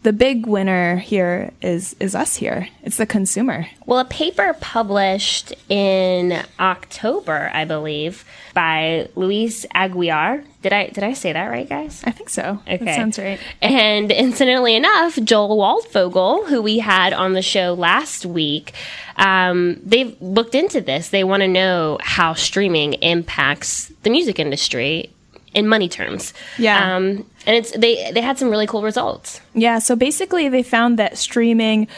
The 0.09 0.15
big 0.15 0.47
winner 0.47 0.97
here 0.97 1.53
is 1.61 1.95
is 2.01 2.15
us 2.15 2.37
here. 2.37 2.71
It's 2.83 2.97
the 2.97 3.05
consumer. 3.05 3.67
Well, 3.85 3.99
a 3.99 4.07
paper 4.07 4.57
published 4.59 5.53
in 5.69 6.43
October, 6.59 7.51
I 7.53 7.67
believe, 7.67 8.25
by 8.55 9.11
Luis 9.17 9.67
Aguiar. 9.75 10.47
Did 10.63 10.73
I 10.73 10.87
did 10.87 11.05
I 11.05 11.13
say 11.13 11.35
that 11.35 11.49
right, 11.49 11.69
guys? 11.69 12.03
I 12.07 12.13
think 12.13 12.31
so. 12.31 12.59
Okay. 12.67 12.87
That 12.87 12.97
sounds 12.97 13.19
right. 13.19 13.39
And 13.61 14.11
incidentally 14.11 14.77
enough, 14.77 15.17
Joel 15.17 15.59
Waldfogel, 15.59 16.49
who 16.49 16.63
we 16.63 16.79
had 16.79 17.13
on 17.13 17.35
the 17.35 17.43
show 17.43 17.75
last 17.75 18.25
week, 18.25 18.73
um, 19.17 19.79
they've 19.85 20.17
looked 20.23 20.55
into 20.55 20.81
this. 20.81 21.11
They 21.11 21.23
want 21.23 21.43
to 21.43 21.49
know 21.49 21.99
how 22.01 22.33
streaming 22.33 22.95
impacts 22.95 23.93
the 24.05 24.09
music 24.09 24.39
industry 24.39 25.11
in 25.59 25.67
money 25.67 25.89
terms. 25.89 26.33
Yeah. 26.57 26.97
Um, 26.97 27.27
and 27.47 27.57
it's 27.57 27.73
they 27.73 28.11
they 28.13 28.21
had 28.21 28.39
some 28.39 28.49
really 28.49 28.67
cool 28.67 28.83
results. 28.83 29.41
Yeah, 29.55 29.79
so 29.81 29.97
basically, 29.97 30.49
they 30.49 30.63
found 30.63 30.99
that 30.99 31.19
streaming 31.19 31.89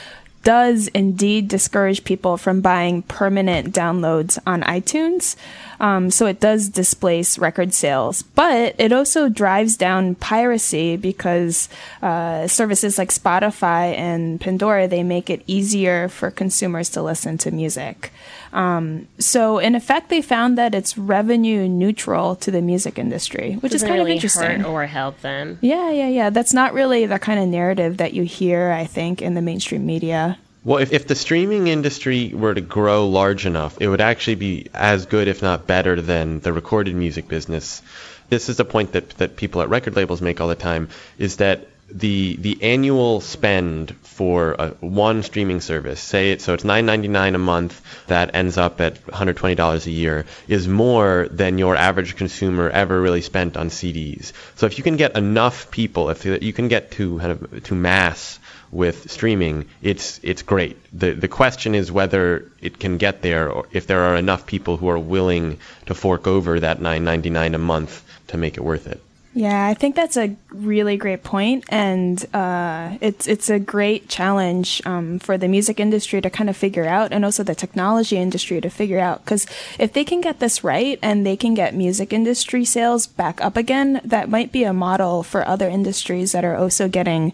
does 0.43 0.89
indeed 0.89 1.49
discourage 1.49 2.03
people 2.05 2.39
from 2.39 2.63
buying 2.63 3.03
permanent 3.03 3.75
downloads 3.75 4.39
on 4.47 4.63
iTunes. 4.63 5.37
Um, 5.81 6.11
so 6.11 6.27
it 6.27 6.41
does 6.41 6.69
displace 6.69 7.39
record 7.39 7.75
sales, 7.75 8.23
but 8.23 8.75
it 8.79 8.93
also 8.93 9.29
drives 9.29 9.77
down 9.77 10.15
piracy 10.15 10.97
because 10.97 11.69
uh, 12.03 12.47
services 12.49 12.97
like 12.97 13.11
Spotify 13.11 13.97
and 13.97 14.41
Pandora 14.41 14.89
they 14.89 15.03
make 15.03 15.29
it 15.29 15.43
easier 15.47 16.09
for 16.09 16.31
consumers 16.31 16.89
to 16.91 17.03
listen 17.03 17.37
to 17.39 17.51
music. 17.51 18.11
Um, 18.53 19.07
so 19.19 19.59
in 19.59 19.75
effect, 19.75 20.09
they 20.09 20.23
found 20.23 20.59
that 20.59 20.75
it's 20.75 20.99
revenue 20.99 21.69
neutral 21.69 22.37
to 22.37 22.51
the 22.51 22.61
music 22.61 22.99
industry, 22.99 23.55
which 23.55 23.73
is 23.73 23.83
Doesn't 23.83 23.89
kind 23.89 23.99
really 24.01 24.13
of 24.13 24.17
interesting. 24.17 24.61
hurt 24.61 24.67
or 24.67 24.87
help 24.87 25.21
them. 25.21 25.59
Yeah, 25.61 25.91
yeah, 25.91 26.09
yeah. 26.09 26.31
That's 26.31 26.53
not 26.53 26.75
really 26.75 27.07
the 27.07 27.19
kind 27.19 27.39
of 27.39 27.49
narrative 27.49 27.99
that 27.99 28.13
you 28.13 28.25
hear, 28.25 28.71
I 28.71 28.87
think, 28.87 29.23
in 29.23 29.35
the 29.35 29.43
mainstream 29.43 29.87
media. 29.87 30.39
Well, 30.63 30.79
if, 30.79 30.93
if 30.93 31.07
the 31.07 31.15
streaming 31.15 31.69
industry 31.69 32.35
were 32.35 32.53
to 32.53 32.61
grow 32.61 33.09
large 33.09 33.47
enough, 33.47 33.81
it 33.81 33.89
would 33.89 34.03
actually 34.03 34.35
be 34.35 34.67
as 34.75 35.07
good, 35.07 35.27
if 35.27 35.41
not 35.41 35.67
better, 35.67 36.01
than 36.01 36.41
the 36.41 36.53
recorded 36.53 36.95
music 36.95 37.29
business. 37.29 37.81
This 38.29 38.49
is 38.49 38.61
a 38.61 38.65
point 38.65 38.93
that, 38.93 39.11
that 39.19 39.37
people 39.37 39.63
at 39.63 39.71
record 39.71 39.97
labels 39.97 40.21
make 40.21 40.41
all 40.41 40.49
the 40.49 40.55
time, 40.55 40.89
is 41.19 41.37
that 41.37 41.67
the 41.93 42.37
the 42.37 42.63
annual 42.63 43.21
spend 43.21 43.97
for 44.03 44.53
a, 44.59 44.69
one 44.81 45.23
streaming 45.23 45.61
service, 45.61 46.01
say 46.01 46.33
it 46.33 46.43
so 46.43 46.55
it's 46.55 46.65
nine 46.65 46.87
ninety 46.87 47.09
nine 47.09 47.35
a 47.35 47.39
month, 47.39 47.81
that 48.07 48.35
ends 48.35 48.59
up 48.59 48.81
at 48.81 48.99
one 49.07 49.17
hundred 49.17 49.37
twenty 49.37 49.55
dollars 49.55 49.87
a 49.87 49.91
year, 49.91 50.27
is 50.49 50.69
more 50.69 51.29
than 51.31 51.59
your 51.59 51.77
average 51.77 52.17
consumer 52.17 52.69
ever 52.71 53.01
really 53.01 53.23
spent 53.23 53.57
on 53.57 53.69
CDs. 53.69 54.33
So 54.57 54.67
if 54.67 54.79
you 54.79 54.85
can 54.85 54.97
get 54.97 55.17
enough 55.17 55.71
people, 55.71 56.11
if 56.11 56.25
you 56.25 56.53
can 56.53 56.69
get 56.69 56.93
to 56.93 57.19
kind 57.19 57.33
of 57.33 57.65
to 57.65 57.75
mass 57.75 58.39
with 58.71 59.11
streaming, 59.11 59.67
it's 59.83 60.21
it's 60.23 60.43
great. 60.43 60.77
The 60.99 61.13
the 61.13 61.29
question 61.29 61.75
is 61.75 61.91
whether 61.91 62.51
it 62.61 62.79
can 62.79 62.99
get 62.99 63.23
there 63.23 63.51
or 63.51 63.67
if 63.73 63.87
there 63.87 64.03
are 64.03 64.17
enough 64.17 64.47
people 64.47 64.77
who 64.77 64.89
are 64.89 64.99
willing 64.99 65.59
to 65.87 65.95
fork 65.95 66.27
over 66.27 66.61
that 66.61 66.79
9.99 66.79 67.55
a 67.55 67.59
month 67.59 68.03
to 68.29 68.37
make 68.37 68.57
it 68.57 68.63
worth 68.63 68.87
it. 68.87 69.01
Yeah, 69.33 69.65
I 69.65 69.75
think 69.75 69.95
that's 69.95 70.17
a 70.17 70.35
really 70.51 70.97
great 70.97 71.23
point, 71.23 71.65
and 71.69 72.25
uh, 72.35 72.99
it's 73.01 73.29
it's 73.29 73.49
a 73.49 73.61
great 73.61 74.09
challenge 74.09 74.83
um, 74.85 75.21
for 75.21 75.39
the 75.39 75.47
music 75.47 75.79
industry 75.79 76.21
to 76.21 76.29
kind 76.29 76.51
of 76.51 76.57
figure 76.57 76.87
out, 76.87 77.13
and 77.13 77.25
also 77.25 77.45
the 77.45 77.55
technology 77.55 78.17
industry 78.17 78.61
to 78.61 78.69
figure 78.69 78.99
out. 78.99 79.25
Because 79.25 79.47
if 79.79 79.93
they 79.93 80.05
can 80.05 80.21
get 80.21 80.41
this 80.41 80.65
right 80.65 80.99
and 81.01 81.25
they 81.25 81.37
can 81.37 81.55
get 81.55 81.77
music 81.77 82.13
industry 82.13 82.65
sales 82.65 83.07
back 83.07 83.41
up 83.41 83.57
again, 83.57 84.01
that 84.03 84.29
might 84.29 84.51
be 84.51 84.65
a 84.65 84.73
model 84.73 85.23
for 85.23 85.47
other 85.47 85.69
industries 85.69 86.33
that 86.33 86.45
are 86.45 86.57
also 86.57 86.89
getting 86.89 87.33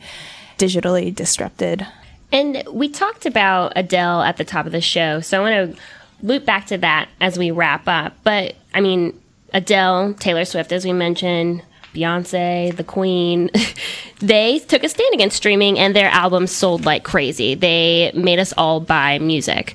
digitally 0.58 1.14
disrupted. 1.14 1.86
And 2.30 2.62
we 2.70 2.90
talked 2.90 3.24
about 3.24 3.72
Adele 3.74 4.20
at 4.20 4.36
the 4.36 4.44
top 4.44 4.66
of 4.66 4.72
the 4.72 4.82
show, 4.82 5.20
so 5.20 5.42
I 5.42 5.50
want 5.50 5.74
to 5.74 5.82
loop 6.26 6.44
back 6.44 6.66
to 6.66 6.78
that 6.78 7.08
as 7.22 7.38
we 7.38 7.52
wrap 7.52 7.88
up. 7.88 8.12
But 8.22 8.54
I 8.74 8.82
mean, 8.82 9.18
Adele, 9.54 10.12
Taylor 10.12 10.44
Swift, 10.44 10.72
as 10.72 10.84
we 10.84 10.92
mentioned 10.92 11.62
Beyonce, 11.96 12.76
the 12.76 12.84
Queen, 12.84 13.50
they 14.18 14.58
took 14.60 14.84
a 14.84 14.88
stand 14.88 15.14
against 15.14 15.36
streaming 15.36 15.78
and 15.78 15.96
their 15.96 16.10
albums 16.10 16.52
sold 16.52 16.84
like 16.84 17.04
crazy. 17.04 17.54
They 17.54 18.12
made 18.14 18.38
us 18.38 18.52
all 18.56 18.80
buy 18.80 19.18
music. 19.18 19.74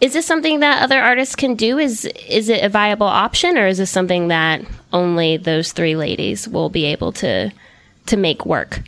Is 0.00 0.12
this 0.12 0.26
something 0.26 0.60
that 0.60 0.82
other 0.82 1.00
artists 1.00 1.36
can 1.36 1.54
do? 1.54 1.78
Is 1.78 2.04
is 2.04 2.48
it 2.48 2.64
a 2.64 2.68
viable 2.68 3.06
option 3.06 3.56
or 3.56 3.68
is 3.68 3.78
this 3.78 3.90
something 3.90 4.28
that 4.28 4.62
only 4.92 5.36
those 5.36 5.72
three 5.72 5.94
ladies 5.94 6.48
will 6.48 6.68
be 6.68 6.86
able 6.86 7.12
to 7.12 7.52
to 8.06 8.16
make 8.16 8.44
work? 8.44 8.82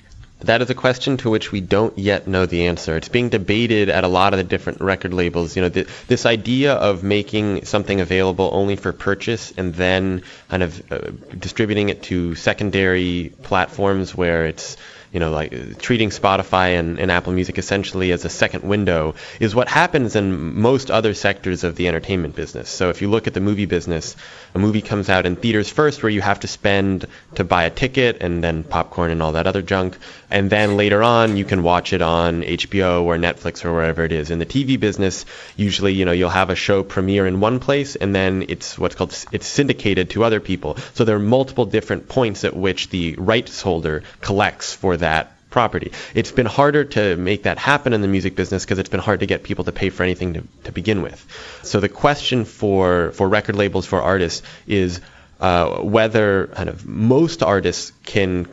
That 0.44 0.62
is 0.62 0.70
a 0.70 0.74
question 0.74 1.16
to 1.18 1.30
which 1.30 1.52
we 1.52 1.60
don't 1.60 1.98
yet 1.98 2.26
know 2.26 2.46
the 2.46 2.66
answer. 2.66 2.96
It's 2.96 3.08
being 3.08 3.28
debated 3.28 3.88
at 3.88 4.04
a 4.04 4.08
lot 4.08 4.32
of 4.32 4.38
the 4.38 4.44
different 4.44 4.80
record 4.80 5.14
labels. 5.14 5.56
You 5.56 5.62
know, 5.62 5.68
th- 5.68 5.88
this 6.06 6.26
idea 6.26 6.74
of 6.74 7.02
making 7.02 7.64
something 7.64 8.00
available 8.00 8.50
only 8.52 8.76
for 8.76 8.92
purchase 8.92 9.52
and 9.56 9.74
then 9.74 10.22
kind 10.48 10.62
of 10.62 10.92
uh, 10.92 10.98
distributing 11.38 11.88
it 11.88 12.02
to 12.04 12.34
secondary 12.34 13.32
platforms 13.42 14.14
where 14.14 14.46
it's 14.46 14.76
you 15.14 15.20
know, 15.20 15.30
like 15.30 15.78
treating 15.78 16.10
Spotify 16.10 16.76
and, 16.76 16.98
and, 16.98 17.08
Apple 17.08 17.32
Music 17.32 17.56
essentially 17.56 18.10
as 18.10 18.24
a 18.24 18.28
second 18.28 18.64
window 18.64 19.14
is 19.38 19.54
what 19.54 19.68
happens 19.68 20.16
in 20.16 20.60
most 20.60 20.90
other 20.90 21.14
sectors 21.14 21.62
of 21.62 21.76
the 21.76 21.86
entertainment 21.86 22.34
business. 22.34 22.68
So 22.68 22.90
if 22.90 23.00
you 23.00 23.08
look 23.08 23.28
at 23.28 23.34
the 23.34 23.40
movie 23.40 23.66
business, 23.66 24.16
a 24.56 24.58
movie 24.58 24.82
comes 24.82 25.08
out 25.08 25.24
in 25.24 25.36
theaters 25.36 25.70
first 25.70 26.02
where 26.02 26.10
you 26.10 26.20
have 26.20 26.40
to 26.40 26.48
spend 26.48 27.06
to 27.36 27.44
buy 27.44 27.62
a 27.62 27.70
ticket 27.70 28.22
and 28.22 28.42
then 28.42 28.64
popcorn 28.64 29.12
and 29.12 29.22
all 29.22 29.32
that 29.32 29.46
other 29.46 29.62
junk. 29.62 29.96
And 30.30 30.50
then 30.50 30.76
later 30.76 31.00
on, 31.00 31.36
you 31.36 31.44
can 31.44 31.62
watch 31.62 31.92
it 31.92 32.02
on 32.02 32.42
HBO 32.42 33.04
or 33.04 33.16
Netflix 33.16 33.64
or 33.64 33.72
wherever 33.72 34.04
it 34.04 34.10
is. 34.10 34.32
In 34.32 34.40
the 34.40 34.46
TV 34.46 34.80
business, 34.80 35.26
usually, 35.56 35.92
you 35.92 36.04
know, 36.04 36.10
you'll 36.10 36.28
have 36.28 36.50
a 36.50 36.56
show 36.56 36.82
premiere 36.82 37.24
in 37.28 37.38
one 37.38 37.60
place 37.60 37.94
and 37.94 38.12
then 38.12 38.46
it's 38.48 38.76
what's 38.76 38.96
called, 38.96 39.16
it's 39.30 39.46
syndicated 39.46 40.10
to 40.10 40.24
other 40.24 40.40
people. 40.40 40.76
So 40.94 41.04
there 41.04 41.14
are 41.14 41.20
multiple 41.20 41.66
different 41.66 42.08
points 42.08 42.42
at 42.42 42.56
which 42.56 42.88
the 42.88 43.14
rights 43.14 43.62
holder 43.62 44.02
collects 44.20 44.74
for 44.74 44.96
that 45.04 45.30
property. 45.50 45.92
It's 46.14 46.32
been 46.32 46.46
harder 46.46 46.82
to 46.96 47.16
make 47.16 47.44
that 47.44 47.58
happen 47.58 47.92
in 47.92 48.00
the 48.00 48.08
music 48.08 48.34
business 48.34 48.64
because 48.64 48.80
it's 48.80 48.88
been 48.88 49.04
hard 49.08 49.20
to 49.20 49.26
get 49.26 49.44
people 49.44 49.64
to 49.64 49.72
pay 49.72 49.90
for 49.90 50.02
anything 50.02 50.34
to, 50.34 50.42
to 50.64 50.72
begin 50.72 51.00
with. 51.02 51.20
So 51.62 51.78
the 51.78 51.88
question 51.88 52.44
for, 52.44 53.12
for 53.12 53.28
record 53.28 53.54
labels, 53.54 53.86
for 53.86 54.02
artists, 54.02 54.42
is 54.66 55.00
uh, 55.40 55.80
whether 55.96 56.48
kind 56.48 56.68
of 56.68 56.86
most 56.86 57.42
artists 57.42 57.92
can 58.04 58.48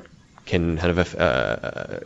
can 0.45 0.77
kind 0.77 0.99
of 0.99 1.15
uh, 1.15 1.99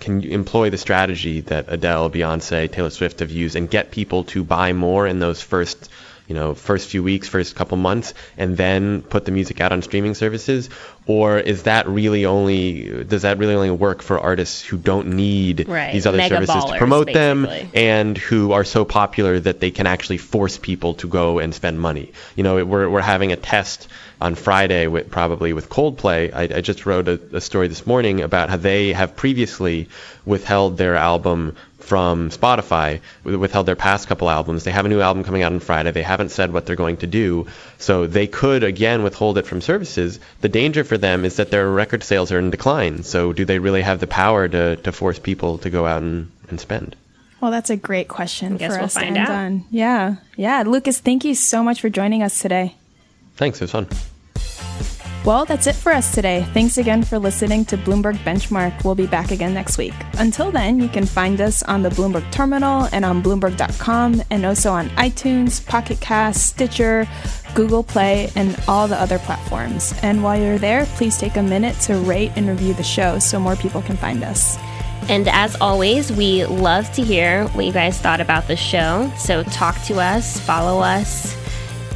can 0.00 0.22
employ 0.22 0.70
the 0.70 0.78
strategy 0.78 1.40
that 1.52 1.64
Adele, 1.68 2.10
Beyonce, 2.10 2.70
Taylor 2.70 2.90
Swift 2.90 3.20
have 3.20 3.30
used 3.30 3.56
and 3.56 3.70
get 3.70 3.90
people 3.90 4.24
to 4.24 4.44
buy 4.44 4.72
more 4.72 5.06
in 5.06 5.18
those 5.18 5.40
first 5.40 5.90
you 6.28 6.34
know 6.34 6.54
first 6.54 6.90
few 6.90 7.02
weeks, 7.02 7.26
first 7.26 7.56
couple 7.56 7.76
months, 7.76 8.14
and 8.36 8.56
then 8.56 9.02
put 9.02 9.24
the 9.24 9.32
music 9.32 9.60
out 9.60 9.72
on 9.72 9.82
streaming 9.82 10.14
services, 10.14 10.68
or 11.06 11.38
is 11.38 11.64
that 11.64 11.88
really 11.88 12.26
only 12.26 13.04
does 13.04 13.22
that 13.22 13.38
really 13.38 13.54
only 13.54 13.70
work 13.70 14.02
for 14.02 14.20
artists 14.20 14.62
who 14.62 14.76
don't 14.76 15.08
need 15.08 15.66
right. 15.66 15.92
these 15.92 16.06
other 16.06 16.18
Mega 16.18 16.36
services 16.36 16.54
ballers, 16.54 16.72
to 16.72 16.78
promote 16.78 17.06
basically. 17.06 17.62
them 17.62 17.70
and 17.74 18.18
who 18.18 18.52
are 18.52 18.64
so 18.64 18.84
popular 18.84 19.40
that 19.40 19.58
they 19.58 19.70
can 19.70 19.86
actually 19.86 20.18
force 20.18 20.58
people 20.58 20.94
to 20.94 21.08
go 21.08 21.38
and 21.38 21.54
spend 21.54 21.80
money? 21.80 22.12
You 22.36 22.44
know, 22.44 22.64
we're 22.64 22.88
we're 22.88 23.00
having 23.00 23.32
a 23.32 23.36
test 23.36 23.88
on 24.20 24.34
Friday 24.34 24.86
with 24.86 25.10
probably 25.10 25.52
with 25.52 25.68
Coldplay. 25.68 26.32
I, 26.34 26.58
I 26.58 26.60
just 26.60 26.84
wrote 26.84 27.08
a, 27.08 27.20
a 27.32 27.40
story 27.40 27.68
this 27.68 27.86
morning 27.86 28.20
about 28.20 28.50
how 28.50 28.56
they 28.56 28.92
have 28.92 29.16
previously 29.16 29.88
withheld 30.26 30.76
their 30.76 30.96
album 30.96 31.56
from 31.88 32.28
Spotify, 32.28 33.00
withheld 33.24 33.64
their 33.64 33.74
past 33.76 34.08
couple 34.08 34.28
albums. 34.28 34.64
They 34.64 34.70
have 34.72 34.84
a 34.84 34.90
new 34.90 35.00
album 35.00 35.24
coming 35.24 35.42
out 35.42 35.52
on 35.52 35.60
Friday. 35.60 35.90
They 35.90 36.02
haven't 36.02 36.28
said 36.30 36.52
what 36.52 36.66
they're 36.66 36.76
going 36.76 36.98
to 36.98 37.06
do. 37.06 37.46
So 37.78 38.06
they 38.06 38.26
could, 38.26 38.62
again, 38.62 39.02
withhold 39.02 39.38
it 39.38 39.46
from 39.46 39.62
services. 39.62 40.20
The 40.42 40.50
danger 40.50 40.84
for 40.84 40.98
them 40.98 41.24
is 41.24 41.36
that 41.36 41.50
their 41.50 41.66
record 41.68 42.04
sales 42.04 42.30
are 42.30 42.38
in 42.38 42.50
decline. 42.50 43.02
So 43.04 43.32
do 43.32 43.46
they 43.46 43.58
really 43.58 43.80
have 43.80 44.00
the 44.00 44.06
power 44.06 44.46
to, 44.48 44.76
to 44.76 44.92
force 44.92 45.18
people 45.18 45.56
to 45.58 45.70
go 45.70 45.86
out 45.86 46.02
and, 46.02 46.30
and 46.50 46.60
spend? 46.60 46.94
Well, 47.40 47.50
that's 47.50 47.70
a 47.70 47.76
great 47.76 48.08
question 48.08 48.58
Guess 48.58 48.72
for 48.72 48.76
we'll 48.78 48.84
us 48.84 48.94
find 48.94 49.14
to 49.14 49.20
end 49.20 49.28
out. 49.28 49.34
on. 49.34 49.64
Yeah. 49.70 50.16
Yeah. 50.36 50.64
Lucas, 50.66 50.98
thank 51.00 51.24
you 51.24 51.34
so 51.34 51.62
much 51.62 51.80
for 51.80 51.88
joining 51.88 52.22
us 52.22 52.38
today. 52.40 52.76
Thanks, 53.36 53.60
it 53.60 53.64
was 53.64 53.70
fun. 53.70 53.86
Well, 55.28 55.44
that's 55.44 55.66
it 55.66 55.74
for 55.74 55.92
us 55.92 56.14
today. 56.14 56.46
Thanks 56.54 56.78
again 56.78 57.02
for 57.02 57.18
listening 57.18 57.66
to 57.66 57.76
Bloomberg 57.76 58.16
Benchmark. 58.24 58.82
We'll 58.82 58.94
be 58.94 59.06
back 59.06 59.30
again 59.30 59.52
next 59.52 59.76
week. 59.76 59.92
Until 60.14 60.50
then, 60.50 60.80
you 60.80 60.88
can 60.88 61.04
find 61.04 61.38
us 61.42 61.62
on 61.64 61.82
the 61.82 61.90
Bloomberg 61.90 62.32
Terminal 62.32 62.88
and 62.92 63.04
on 63.04 63.22
Bloomberg.com 63.22 64.22
and 64.30 64.46
also 64.46 64.72
on 64.72 64.88
iTunes, 64.96 65.62
Pocket 65.66 66.00
Cast, 66.00 66.46
Stitcher, 66.46 67.06
Google 67.54 67.82
Play, 67.82 68.30
and 68.36 68.58
all 68.66 68.88
the 68.88 68.98
other 68.98 69.18
platforms. 69.18 69.92
And 70.02 70.22
while 70.22 70.40
you're 70.40 70.56
there, 70.56 70.86
please 70.96 71.18
take 71.18 71.36
a 71.36 71.42
minute 71.42 71.78
to 71.80 71.96
rate 71.98 72.32
and 72.34 72.48
review 72.48 72.72
the 72.72 72.82
show 72.82 73.18
so 73.18 73.38
more 73.38 73.56
people 73.56 73.82
can 73.82 73.98
find 73.98 74.24
us. 74.24 74.56
And 75.10 75.28
as 75.28 75.54
always, 75.60 76.10
we 76.10 76.46
love 76.46 76.90
to 76.92 77.02
hear 77.02 77.46
what 77.48 77.66
you 77.66 77.72
guys 77.72 78.00
thought 78.00 78.22
about 78.22 78.48
the 78.48 78.56
show. 78.56 79.12
So 79.18 79.42
talk 79.42 79.78
to 79.88 80.00
us, 80.00 80.40
follow 80.40 80.80
us, 80.80 81.36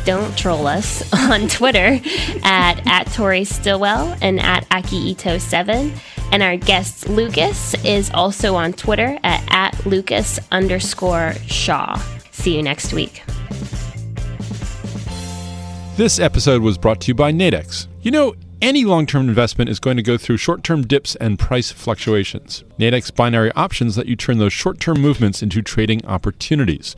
don't 0.05 0.37
troll 0.37 0.67
us 0.67 1.13
on 1.31 1.49
Twitter 1.49 2.01
at, 2.43 2.87
at 2.87 3.05
Tori 3.13 3.45
Stillwell 3.45 4.17
and 4.21 4.41
at 4.41 4.69
Akiito7. 4.71 5.97
And 6.33 6.43
our 6.43 6.57
guest 6.57 7.09
Lucas 7.09 7.75
is 7.85 8.11
also 8.13 8.55
on 8.55 8.73
Twitter 8.73 9.19
at, 9.23 9.45
at 9.51 9.87
Lucas 9.87 10.41
underscore 10.51 11.35
Shaw. 11.47 12.01
See 12.31 12.57
you 12.57 12.63
next 12.63 12.93
week. 12.93 13.23
This 15.97 16.19
episode 16.19 16.63
was 16.63 16.79
brought 16.79 17.03
to 17.03 17.09
you 17.09 17.15
by 17.15 17.33
Nadex. 17.33 17.87
You 18.01 18.11
know, 18.11 18.35
any 18.63 18.85
long 18.85 19.07
term 19.07 19.29
investment 19.29 19.69
is 19.69 19.79
going 19.79 19.97
to 19.99 20.03
go 20.03 20.17
through 20.17 20.39
short 20.39 20.65
term 20.65 20.87
dips 20.87 21.17
and 21.17 21.39
price 21.39 21.71
fluctuations. 21.71 22.65
Nadex 22.79 23.15
binary 23.15 23.53
options 23.53 23.99
let 23.99 24.07
you 24.07 24.17
turn 24.17 24.39
those 24.39 24.53
short 24.53 24.81
term 24.81 25.01
movements 25.01 25.43
into 25.43 25.61
trading 25.61 26.05
opportunities. 26.07 26.97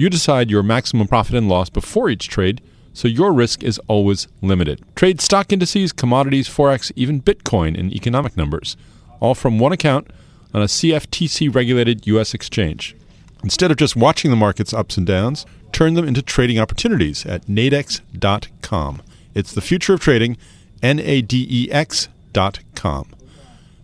You 0.00 0.08
decide 0.08 0.50
your 0.50 0.62
maximum 0.62 1.08
profit 1.08 1.34
and 1.34 1.46
loss 1.46 1.68
before 1.68 2.08
each 2.08 2.26
trade, 2.26 2.62
so 2.94 3.06
your 3.06 3.34
risk 3.34 3.62
is 3.62 3.78
always 3.86 4.28
limited. 4.40 4.82
Trade 4.96 5.20
stock 5.20 5.52
indices, 5.52 5.92
commodities, 5.92 6.48
Forex, 6.48 6.90
even 6.96 7.20
Bitcoin 7.20 7.78
and 7.78 7.92
economic 7.92 8.34
numbers, 8.34 8.78
all 9.20 9.34
from 9.34 9.58
one 9.58 9.72
account 9.72 10.10
on 10.54 10.62
a 10.62 10.64
CFTC 10.64 11.54
regulated 11.54 12.06
U.S. 12.06 12.32
exchange. 12.32 12.96
Instead 13.44 13.70
of 13.70 13.76
just 13.76 13.94
watching 13.94 14.30
the 14.30 14.38
market's 14.38 14.72
ups 14.72 14.96
and 14.96 15.06
downs, 15.06 15.44
turn 15.70 15.92
them 15.92 16.08
into 16.08 16.22
trading 16.22 16.58
opportunities 16.58 17.26
at 17.26 17.44
nadex.com. 17.44 19.02
It's 19.34 19.52
the 19.52 19.60
future 19.60 19.92
of 19.92 20.00
trading, 20.00 20.38
N 20.82 20.98
A 20.98 21.20
D 21.20 21.46
E 21.46 21.70
X.com. 21.70 23.06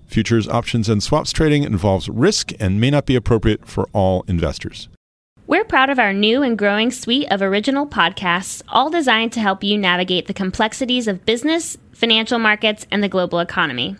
Futures, 0.07 0.49
options, 0.49 0.89
and 0.89 1.03
swaps 1.03 1.33
trading 1.33 1.65
involves 1.65 2.09
risk 2.09 2.53
and 2.59 2.81
may 2.81 2.89
not 2.89 3.05
be 3.05 3.17
appropriate 3.17 3.69
for 3.69 3.87
all 3.93 4.25
investors. 4.27 4.89
We're 5.49 5.63
proud 5.63 5.91
of 5.91 6.01
our 6.01 6.13
new 6.13 6.43
and 6.43 6.59
growing 6.59 6.91
suite 6.91 7.31
of 7.31 7.41
original 7.41 7.87
podcasts, 7.87 8.63
all 8.69 8.91
designed 8.91 9.31
to 9.35 9.41
help 9.41 9.63
you 9.63 9.79
navigate 9.79 10.27
the 10.27 10.35
complexities 10.35 11.07
of 11.07 11.25
business, 11.25 11.79
financial 11.93 12.41
markets, 12.41 12.85
and 12.91 13.01
the 13.01 13.09
global 13.09 13.39
economy. 13.39 13.95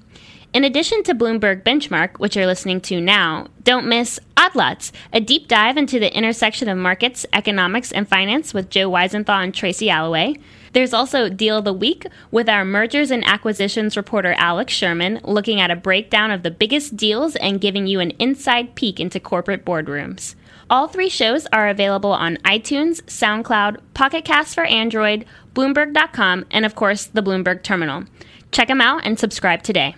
In 0.53 0.65
addition 0.65 1.05
to 1.05 1.15
Bloomberg 1.15 1.63
Benchmark, 1.63 2.19
which 2.19 2.35
you're 2.35 2.47
listening 2.47 2.81
to 2.81 3.01
now, 3.01 3.47
don't 3.63 3.87
miss 3.87 4.19
Odd 4.37 4.57
Lots, 4.57 4.91
a 5.13 5.21
deep 5.21 5.47
dive 5.47 5.77
into 5.77 6.01
the 6.01 6.13
intersection 6.17 6.69
of 6.69 6.79
markets, 6.79 7.25
economics, 7.33 7.93
and 7.93 8.09
finance 8.09 8.53
with 8.53 8.69
Joe 8.69 8.91
Weisenthal 8.91 9.45
and 9.45 9.55
Tracy 9.55 9.89
Alloway. 9.89 10.35
There's 10.73 10.93
also 10.93 11.29
Deal 11.29 11.59
of 11.59 11.65
the 11.65 11.73
Week 11.73 12.09
with 12.33 12.49
our 12.49 12.65
mergers 12.65 13.13
and 13.13 13.25
acquisitions 13.25 13.97
reporter 13.97 14.35
Alex 14.37 14.73
Sherman 14.73 15.21
looking 15.23 15.61
at 15.61 15.71
a 15.71 15.77
breakdown 15.77 16.33
of 16.33 16.43
the 16.43 16.51
biggest 16.51 16.97
deals 16.97 17.37
and 17.37 17.61
giving 17.61 17.87
you 17.87 18.01
an 18.01 18.11
inside 18.19 18.75
peek 18.75 18.99
into 18.99 19.21
corporate 19.21 19.65
boardrooms. 19.65 20.35
All 20.69 20.89
three 20.89 21.09
shows 21.09 21.47
are 21.53 21.69
available 21.69 22.11
on 22.11 22.39
iTunes, 22.39 23.01
SoundCloud, 23.03 23.79
Pocket 23.95 24.25
Cast 24.25 24.55
for 24.55 24.65
Android, 24.65 25.25
Bloomberg.com, 25.55 26.45
and 26.51 26.65
of 26.65 26.75
course, 26.75 27.07
the 27.07 27.23
Bloomberg 27.23 27.63
Terminal. 27.63 28.05
Check 28.51 28.67
them 28.69 28.81
out 28.81 29.07
and 29.07 29.19
subscribe 29.19 29.63
today. 29.63 29.95